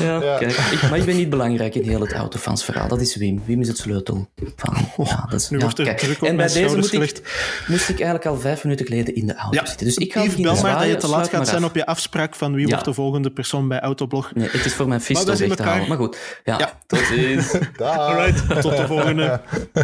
[0.00, 0.38] Ja, Ja.
[0.38, 2.88] Kijk, ik, maar ik ben niet belangrijk in heel het autofansverhaal.
[2.88, 3.42] Dat is Wim.
[3.44, 4.28] Wim is het sleutel.
[4.56, 5.98] Van, ja, dat is, nu ja, wordt er kijk.
[5.98, 9.14] druk op En bij deze moet schouders ik, moest ik eigenlijk al vijf minuten geleden
[9.14, 9.86] in de auto zitten.
[9.86, 10.20] Dus ik ga
[10.52, 12.70] Bel maar dat je te laat gaat zijn op je afspraak van wie Ja.
[12.70, 14.30] wordt de volgende persoon bij Autoblog.
[14.34, 15.88] Nee, het is voor mijn Maar weg te halen.
[15.88, 16.70] Maar goed, ja, Ja.
[16.86, 17.52] tot ziens.
[17.76, 17.96] dag.
[17.96, 19.40] Alright, tot de volgende.